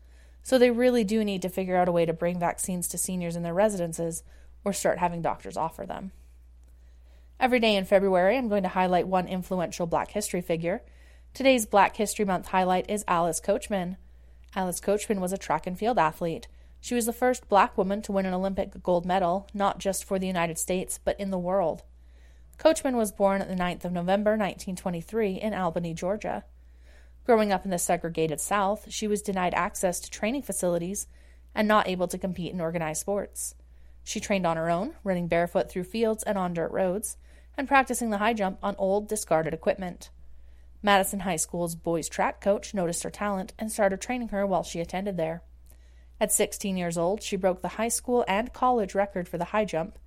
So 0.43 0.57
they 0.57 0.71
really 0.71 1.05
do 1.05 1.25
need 1.25 1.43
to 1.43 1.49
figure 1.49 1.77
out 1.77 1.89
a 1.89 1.93
way 1.93 2.07
to 2.07 2.13
bring 2.13 2.39
vaccines 2.39 2.89
to 2.89 2.99
seniors 2.99 3.37
in 3.37 3.43
their 3.43 3.53
residences 3.53 4.23
or 4.65 4.73
start 4.73 4.99
having 4.99 5.21
doctors 5.21 5.57
offer 5.57 5.85
them. 5.85 6.13
Every 7.41 7.61
day 7.61 7.77
in 7.77 7.85
February, 7.85 8.37
I'm 8.37 8.49
going 8.49 8.63
to 8.63 8.69
highlight 8.71 9.07
one 9.07 9.29
influential 9.29 9.87
Black 9.87 10.11
history 10.11 10.41
figure. 10.41 10.83
Today's 11.35 11.67
Black 11.67 11.97
History 11.97 12.25
Month 12.25 12.49
highlight 12.49 12.89
is 12.89 13.05
Alice 13.07 13.41
Coachman. 13.41 13.97
Alice 14.57 14.81
Coachman 14.81 15.21
was 15.21 15.33
a 15.33 15.39
track 15.39 15.67
and 15.67 15.79
field 15.79 15.99
athlete. 15.99 16.49
She 16.81 16.95
was 16.95 17.07
the 17.07 17.13
first 17.13 17.49
black 17.49 17.77
woman 17.77 18.03
to 18.03 18.13
win 18.13 18.27
an 18.27 18.35
Olympic 18.35 18.83
gold 18.83 19.05
medal, 19.05 19.49
not 19.53 19.79
just 19.79 20.05
for 20.05 20.19
the 20.19 20.27
United 20.27 20.59
States, 20.59 20.99
but 21.03 21.19
in 21.19 21.31
the 21.31 21.39
world. 21.39 21.83
Coachman 22.57 22.97
was 22.97 23.13
born 23.13 23.41
on 23.41 23.49
the 23.49 23.55
9th 23.55 23.85
of 23.85 23.93
November 23.93 24.33
1923 24.33 25.35
in 25.35 25.55
Albany, 25.55 25.95
Georgia. 25.95 26.45
Growing 27.25 27.53
up 27.53 27.65
in 27.65 27.71
the 27.71 27.79
segregated 27.79 28.41
South, 28.41 28.87
she 28.89 29.07
was 29.07 29.23
denied 29.23 29.55
access 29.55 30.01
to 30.01 30.11
training 30.11 30.43
facilities 30.43 31.07
and 31.55 31.69
not 31.69 31.89
able 31.89 32.09
to 32.09 32.19
compete 32.19 32.53
in 32.53 32.61
organized 32.61 33.01
sports. 33.01 33.55
She 34.03 34.21
trained 34.21 34.47
on 34.47 34.57
her 34.57 34.71
own, 34.71 34.95
running 35.05 35.29
barefoot 35.29 35.71
through 35.71 35.85
fields 35.85 36.23
and 36.23 36.39
on 36.39 36.55
dirt 36.55 36.73
roads, 36.73 37.17
and 37.57 37.69
practicing 37.69 38.11
the 38.11 38.19
high 38.19 38.33
jump 38.33 38.59
on 38.63 38.75
old, 38.79 39.09
discarded 39.09 39.53
equipment. 39.53 40.11
Madison 40.83 41.21
High 41.21 41.37
School's 41.37 41.75
boys 41.75 42.09
track 42.09 42.41
coach 42.41 42.73
noticed 42.73 43.03
her 43.03 43.11
talent 43.11 43.53
and 43.59 43.71
started 43.71 44.01
training 44.01 44.29
her 44.29 44.47
while 44.47 44.63
she 44.63 44.81
attended 44.81 45.17
there. 45.17 45.43
At 46.21 46.33
16 46.33 46.77
years 46.77 46.99
old, 46.99 47.23
she 47.23 47.37
broke 47.37 47.63
the 47.63 47.69
high 47.69 47.89
school 47.89 48.25
and 48.27 48.53
college 48.53 48.95
record 48.95 49.29
for 49.29 49.39
the 49.39 49.47
high 49.47 49.65
jump, 49.65 49.99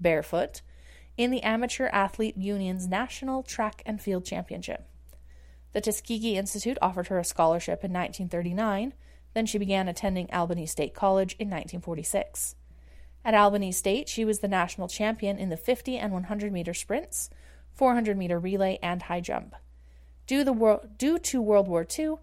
barefoot, 0.00 0.62
in 1.16 1.30
the 1.30 1.42
Amateur 1.42 1.88
Athlete 1.92 2.36
Union's 2.36 2.88
National 2.88 3.42
Track 3.42 3.82
and 3.86 4.00
Field 4.00 4.24
Championship. 4.24 4.86
The 5.72 5.80
Tuskegee 5.80 6.36
Institute 6.36 6.78
offered 6.82 7.08
her 7.08 7.18
a 7.18 7.24
scholarship 7.24 7.84
in 7.84 7.92
1939, 7.92 8.94
then 9.34 9.46
she 9.46 9.58
began 9.58 9.86
attending 9.86 10.32
Albany 10.32 10.66
State 10.66 10.94
College 10.94 11.34
in 11.34 11.48
1946. 11.48 12.56
At 13.24 13.34
Albany 13.34 13.70
State, 13.70 14.08
she 14.08 14.24
was 14.24 14.40
the 14.40 14.48
national 14.48 14.88
champion 14.88 15.38
in 15.38 15.50
the 15.50 15.56
50 15.56 15.98
and 15.98 16.12
100 16.12 16.52
meter 16.52 16.74
sprints, 16.74 17.30
400 17.74 18.16
meter 18.16 18.38
relay, 18.38 18.78
and 18.82 19.02
high 19.02 19.20
jump. 19.20 19.54
Due, 20.26 20.42
the 20.42 20.80
due 20.96 21.18
to 21.18 21.42
World 21.42 21.68
War 21.68 21.86
II, 21.86 22.14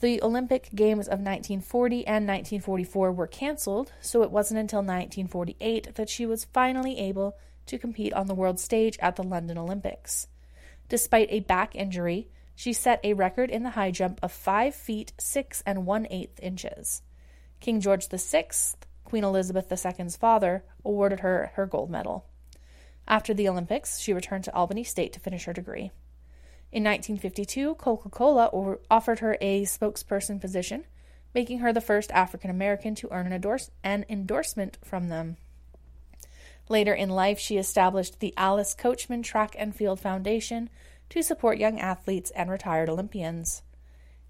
the 0.00 0.22
Olympic 0.22 0.70
Games 0.74 1.06
of 1.06 1.20
1940 1.20 2.06
and 2.06 2.26
1944 2.26 3.12
were 3.12 3.26
canceled, 3.26 3.92
so 4.00 4.22
it 4.22 4.30
wasn't 4.30 4.60
until 4.60 4.78
1948 4.78 5.94
that 5.96 6.08
she 6.08 6.24
was 6.24 6.44
finally 6.44 6.98
able 6.98 7.36
to 7.66 7.78
compete 7.78 8.12
on 8.12 8.26
the 8.26 8.34
world 8.34 8.60
stage 8.60 8.98
at 9.00 9.16
the 9.16 9.22
London 9.22 9.58
Olympics. 9.58 10.28
Despite 10.88 11.28
a 11.30 11.40
back 11.40 11.74
injury, 11.74 12.28
she 12.54 12.72
set 12.72 13.00
a 13.04 13.14
record 13.14 13.50
in 13.50 13.62
the 13.62 13.70
high 13.70 13.90
jump 13.90 14.20
of 14.22 14.32
5 14.32 14.74
feet 14.74 15.12
6 15.18 15.62
and 15.66 15.86
1 15.86 16.06
8 16.10 16.40
inches. 16.42 17.02
King 17.60 17.80
George 17.80 18.08
VI, 18.08 18.48
Queen 19.04 19.24
Elizabeth 19.24 19.70
II's 19.70 20.16
father, 20.16 20.64
awarded 20.84 21.20
her 21.20 21.52
her 21.54 21.66
gold 21.66 21.90
medal. 21.90 22.26
After 23.06 23.32
the 23.32 23.48
Olympics, 23.48 23.98
she 23.98 24.12
returned 24.12 24.44
to 24.44 24.54
Albany 24.54 24.84
State 24.84 25.12
to 25.14 25.20
finish 25.20 25.44
her 25.44 25.52
degree. 25.52 25.90
In 26.70 26.84
1952, 26.84 27.76
Coca 27.76 28.10
Cola 28.10 28.50
offered 28.90 29.20
her 29.20 29.38
a 29.40 29.62
spokesperson 29.62 30.40
position, 30.40 30.84
making 31.34 31.60
her 31.60 31.72
the 31.72 31.80
first 31.80 32.10
African 32.12 32.50
American 32.50 32.94
to 32.96 33.08
earn 33.10 33.26
an, 33.26 33.32
endorse- 33.32 33.70
an 33.82 34.04
endorsement 34.08 34.76
from 34.84 35.08
them. 35.08 35.38
Later 36.68 36.92
in 36.92 37.08
life, 37.08 37.38
she 37.38 37.56
established 37.56 38.20
the 38.20 38.34
Alice 38.36 38.74
Coachman 38.74 39.22
Track 39.22 39.56
and 39.58 39.74
Field 39.74 39.98
Foundation 39.98 40.68
to 41.08 41.22
support 41.22 41.58
young 41.58 41.80
athletes 41.80 42.30
and 42.32 42.50
retired 42.50 42.90
Olympians. 42.90 43.62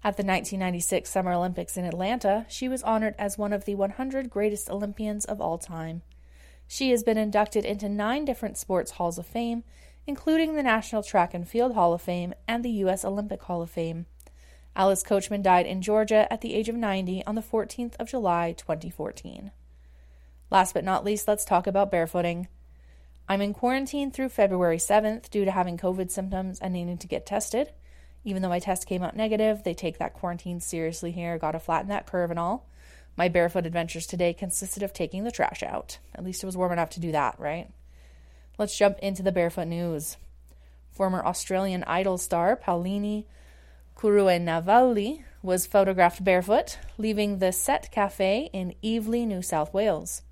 At 0.01 0.15
the 0.15 0.23
1996 0.23 1.09
Summer 1.09 1.33
Olympics 1.33 1.75
in 1.75 1.83
Atlanta, 1.83 2.45
she 2.47 2.69
was 2.69 2.83
honored 2.83 3.15
as 3.19 3.37
one 3.37 3.51
of 3.51 3.65
the 3.65 3.75
100 3.75 4.29
greatest 4.29 4.69
Olympians 4.69 5.25
of 5.25 5.41
all 5.41 5.57
time. 5.57 6.03
She 6.67 6.91
has 6.91 7.03
been 7.03 7.17
inducted 7.17 7.65
into 7.65 7.89
nine 7.89 8.23
different 8.23 8.57
sports 8.57 8.91
halls 8.91 9.17
of 9.17 9.25
fame, 9.25 9.65
including 10.09 10.55
the 10.55 10.63
National 10.63 11.03
Track 11.03 11.35
and 11.35 11.47
Field 11.47 11.75
Hall 11.75 11.93
of 11.93 12.01
Fame 12.01 12.33
and 12.47 12.65
the 12.65 12.71
U.S. 12.81 13.05
Olympic 13.05 13.43
Hall 13.43 13.61
of 13.61 13.69
Fame. 13.69 14.07
Alice 14.75 15.03
Coachman 15.03 15.43
died 15.43 15.67
in 15.67 15.83
Georgia 15.83 16.27
at 16.33 16.41
the 16.41 16.55
age 16.55 16.67
of 16.67 16.73
90 16.75 17.23
on 17.27 17.35
the 17.35 17.43
14th 17.43 17.93
of 17.99 18.09
July, 18.09 18.55
2014. 18.57 19.51
Last 20.49 20.73
but 20.73 20.83
not 20.83 21.05
least, 21.05 21.27
let's 21.27 21.45
talk 21.45 21.67
about 21.67 21.91
barefooting. 21.91 22.47
I'm 23.27 23.39
in 23.39 23.53
quarantine 23.53 24.09
through 24.09 24.29
February 24.29 24.77
7th 24.77 25.29
due 25.29 25.45
to 25.45 25.51
having 25.51 25.77
COVID 25.77 26.09
symptoms 26.09 26.57
and 26.57 26.73
needing 26.73 26.97
to 26.97 27.07
get 27.07 27.27
tested. 27.27 27.71
Even 28.23 28.41
though 28.41 28.49
my 28.49 28.57
test 28.57 28.87
came 28.87 29.03
out 29.03 29.15
negative, 29.15 29.61
they 29.63 29.75
take 29.75 29.99
that 29.99 30.15
quarantine 30.15 30.59
seriously 30.59 31.11
here, 31.11 31.37
gotta 31.37 31.59
flatten 31.59 31.89
that 31.89 32.07
curve 32.07 32.31
and 32.31 32.39
all. 32.39 32.67
My 33.15 33.27
barefoot 33.27 33.67
adventures 33.67 34.07
today 34.07 34.33
consisted 34.33 34.81
of 34.81 34.91
taking 34.91 35.23
the 35.23 35.31
trash 35.31 35.61
out. 35.61 35.99
At 36.15 36.23
least 36.23 36.41
it 36.41 36.47
was 36.47 36.57
warm 36.57 36.71
enough 36.71 36.89
to 36.91 36.99
do 36.99 37.11
that, 37.11 37.39
right? 37.39 37.69
Let's 38.59 38.77
jump 38.77 38.99
into 38.99 39.23
the 39.23 39.31
barefoot 39.31 39.69
news. 39.69 40.17
Former 40.91 41.25
Australian 41.25 41.85
Idol 41.85 42.17
star 42.17 42.57
Paulini 42.57 43.23
Curuenavuli 43.95 45.23
was 45.41 45.65
photographed 45.65 46.25
barefoot, 46.25 46.77
leaving 46.97 47.39
the 47.39 47.53
Set 47.53 47.89
Cafe 47.89 48.49
in 48.51 48.75
Eveleigh, 48.83 49.25
New 49.25 49.41
South 49.41 49.73
Wales. 49.73 50.23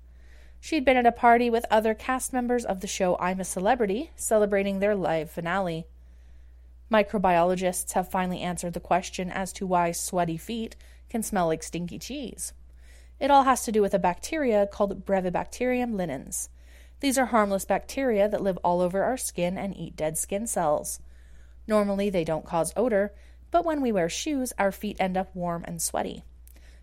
She'd 0.60 0.84
been 0.84 0.98
at 0.98 1.06
a 1.06 1.12
party 1.12 1.48
with 1.48 1.64
other 1.70 1.94
cast 1.94 2.34
members 2.34 2.66
of 2.66 2.82
the 2.82 2.86
show 2.86 3.16
I'm 3.18 3.40
a 3.40 3.44
Celebrity, 3.44 4.10
celebrating 4.14 4.80
their 4.80 4.94
live 4.94 5.30
finale. 5.30 5.86
Microbiologists 6.92 7.92
have 7.92 8.10
finally 8.10 8.42
answered 8.42 8.74
the 8.74 8.80
question 8.80 9.30
as 9.30 9.54
to 9.54 9.66
why 9.66 9.92
sweaty 9.92 10.36
feet 10.36 10.76
can 11.08 11.22
smell 11.22 11.46
like 11.46 11.62
stinky 11.62 11.98
cheese. 11.98 12.52
It 13.18 13.30
all 13.30 13.44
has 13.44 13.64
to 13.64 13.72
do 13.72 13.80
with 13.80 13.94
a 13.94 13.98
bacteria 13.98 14.66
called 14.66 15.06
Brevibacterium 15.06 15.96
linens. 15.96 16.50
These 17.00 17.18
are 17.18 17.26
harmless 17.26 17.64
bacteria 17.64 18.28
that 18.28 18.42
live 18.42 18.58
all 18.64 18.80
over 18.80 19.04
our 19.04 19.16
skin 19.16 19.56
and 19.56 19.76
eat 19.76 19.96
dead 19.96 20.18
skin 20.18 20.46
cells. 20.46 21.00
Normally, 21.66 22.10
they 22.10 22.24
don't 22.24 22.46
cause 22.46 22.72
odor, 22.76 23.12
but 23.50 23.64
when 23.64 23.80
we 23.80 23.92
wear 23.92 24.08
shoes, 24.08 24.52
our 24.58 24.72
feet 24.72 24.96
end 24.98 25.16
up 25.16 25.34
warm 25.34 25.64
and 25.66 25.80
sweaty. 25.80 26.24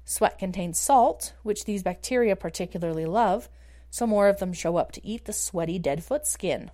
Sweat 0.06 0.38
contains 0.38 0.80
salt, 0.80 1.34
which 1.44 1.66
these 1.66 1.84
bacteria 1.84 2.36
particularly 2.36 3.06
love, 3.06 3.50
so 3.90 4.06
more 4.06 4.28
of 4.28 4.40
them 4.40 4.54
show 4.54 4.78
up 4.78 4.92
to 4.94 5.06
eat 5.06 5.26
the 5.26 5.34
sweaty 5.34 5.80
dead 5.80 6.04
foot 6.04 6.28
skin. 6.28 6.72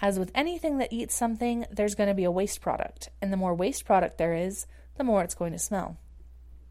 As 0.00 0.18
with 0.18 0.30
anything 0.34 0.78
that 0.78 0.92
eats 0.92 1.14
something, 1.14 1.66
there's 1.72 1.94
going 1.94 2.08
to 2.08 2.14
be 2.14 2.24
a 2.24 2.30
waste 2.30 2.60
product, 2.60 3.08
and 3.20 3.32
the 3.32 3.36
more 3.36 3.54
waste 3.54 3.84
product 3.84 4.18
there 4.18 4.34
is, 4.34 4.66
the 4.96 5.04
more 5.04 5.22
it's 5.22 5.34
going 5.34 5.52
to 5.52 5.58
smell. 5.58 5.96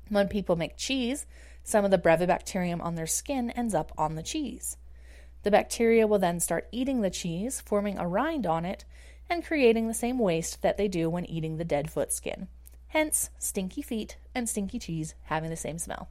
When 0.09 0.29
people 0.29 0.55
make 0.55 0.77
cheese, 0.77 1.25
some 1.63 1.83
of 1.83 1.91
the 1.91 1.97
brevibacterium 1.97 2.81
on 2.81 2.95
their 2.95 3.07
skin 3.07 3.49
ends 3.51 3.73
up 3.73 3.91
on 3.97 4.15
the 4.15 4.23
cheese. 4.23 4.77
The 5.47 5.51
bacteria 5.51 6.05
will 6.07 6.19
then 6.19 6.41
start 6.41 6.67
eating 6.73 6.99
the 6.99 7.10
cheese, 7.10 7.62
forming 7.62 7.97
a 7.97 8.05
rind 8.05 8.45
on 8.45 8.65
it, 8.65 8.83
and 9.29 9.45
creating 9.45 9.88
the 9.88 9.93
same 9.93 10.19
waste 10.19 10.62
that 10.62 10.75
they 10.75 10.89
do 10.89 11.10
when 11.10 11.23
eating 11.23 11.55
the 11.55 11.63
dead 11.63 11.89
foot 11.89 12.12
skin. 12.12 12.49
Hence, 12.89 13.29
stinky 13.39 13.81
feet 13.81 14.17
and 14.36 14.49
stinky 14.49 14.77
cheese 14.77 15.15
having 15.23 15.49
the 15.49 15.55
same 15.55 15.77
smell. 15.79 16.10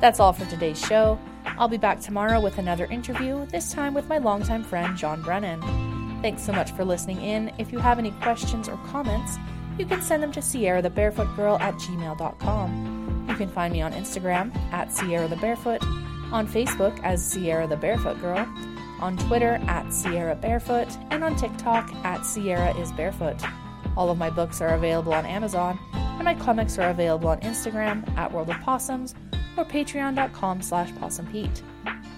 That's 0.00 0.18
all 0.18 0.32
for 0.32 0.46
today's 0.46 0.80
show. 0.80 1.18
I'll 1.44 1.68
be 1.68 1.76
back 1.76 2.00
tomorrow 2.00 2.40
with 2.40 2.56
another 2.56 2.86
interview, 2.86 3.44
this 3.48 3.70
time 3.70 3.92
with 3.92 4.08
my 4.08 4.16
longtime 4.16 4.64
friend 4.64 4.96
John 4.96 5.20
Brennan. 5.20 5.60
Thanks 6.22 6.40
so 6.40 6.52
much 6.52 6.70
for 6.72 6.86
listening 6.86 7.20
in. 7.20 7.52
If 7.58 7.70
you 7.70 7.80
have 7.80 7.98
any 7.98 8.12
questions 8.22 8.66
or 8.66 8.78
comments, 8.86 9.36
you 9.78 9.84
can 9.84 10.00
send 10.00 10.22
them 10.22 10.32
to 10.32 10.40
Sierra 10.40 10.80
the 10.80 10.88
Barefoot 10.88 11.36
Girl 11.36 11.58
at 11.58 11.74
gmail.com. 11.74 13.26
You 13.28 13.36
can 13.36 13.50
find 13.50 13.74
me 13.74 13.82
on 13.82 13.92
Instagram 13.92 14.56
at 14.72 14.90
Sierra 14.90 15.28
the 15.28 15.36
Barefoot, 15.36 15.82
on 16.32 16.46
Facebook 16.46 16.98
as 17.02 17.24
Sierra 17.24 17.66
the 17.66 17.76
Barefoot 17.76 18.20
Girl, 18.20 18.46
on 19.00 19.16
Twitter 19.16 19.60
at 19.66 19.92
Sierra 19.92 20.34
Barefoot, 20.34 20.88
and 21.10 21.24
on 21.24 21.36
TikTok 21.36 21.92
at 22.04 22.24
Sierra 22.24 22.76
is 22.76 22.92
Barefoot. 22.92 23.36
All 23.96 24.10
of 24.10 24.18
my 24.18 24.30
books 24.30 24.60
are 24.60 24.74
available 24.74 25.12
on 25.12 25.26
Amazon, 25.26 25.78
and 25.92 26.24
my 26.24 26.34
comics 26.34 26.78
are 26.78 26.90
available 26.90 27.28
on 27.28 27.40
Instagram 27.40 28.08
at 28.16 28.32
World 28.32 28.50
of 28.50 28.60
Possums 28.60 29.14
or 29.56 29.64
patreon.com 29.64 30.62
slash 30.62 30.90
possumpete. 30.92 31.62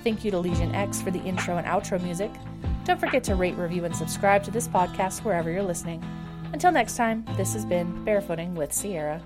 Thank 0.04 0.24
you 0.24 0.30
to 0.30 0.38
Legion 0.38 0.74
X 0.74 1.00
for 1.00 1.10
the 1.10 1.20
intro 1.20 1.56
and 1.56 1.66
outro 1.66 2.02
music. 2.02 2.30
Don't 2.84 2.98
forget 2.98 3.22
to 3.24 3.36
rate, 3.36 3.54
review, 3.56 3.84
and 3.84 3.94
subscribe 3.94 4.42
to 4.44 4.50
this 4.50 4.66
podcast 4.66 5.24
wherever 5.24 5.50
you're 5.50 5.62
listening. 5.62 6.02
Until 6.52 6.72
next 6.72 6.96
time, 6.96 7.24
this 7.36 7.52
has 7.52 7.64
been 7.64 8.04
Barefooting 8.04 8.54
with 8.54 8.72
Sierra. 8.72 9.22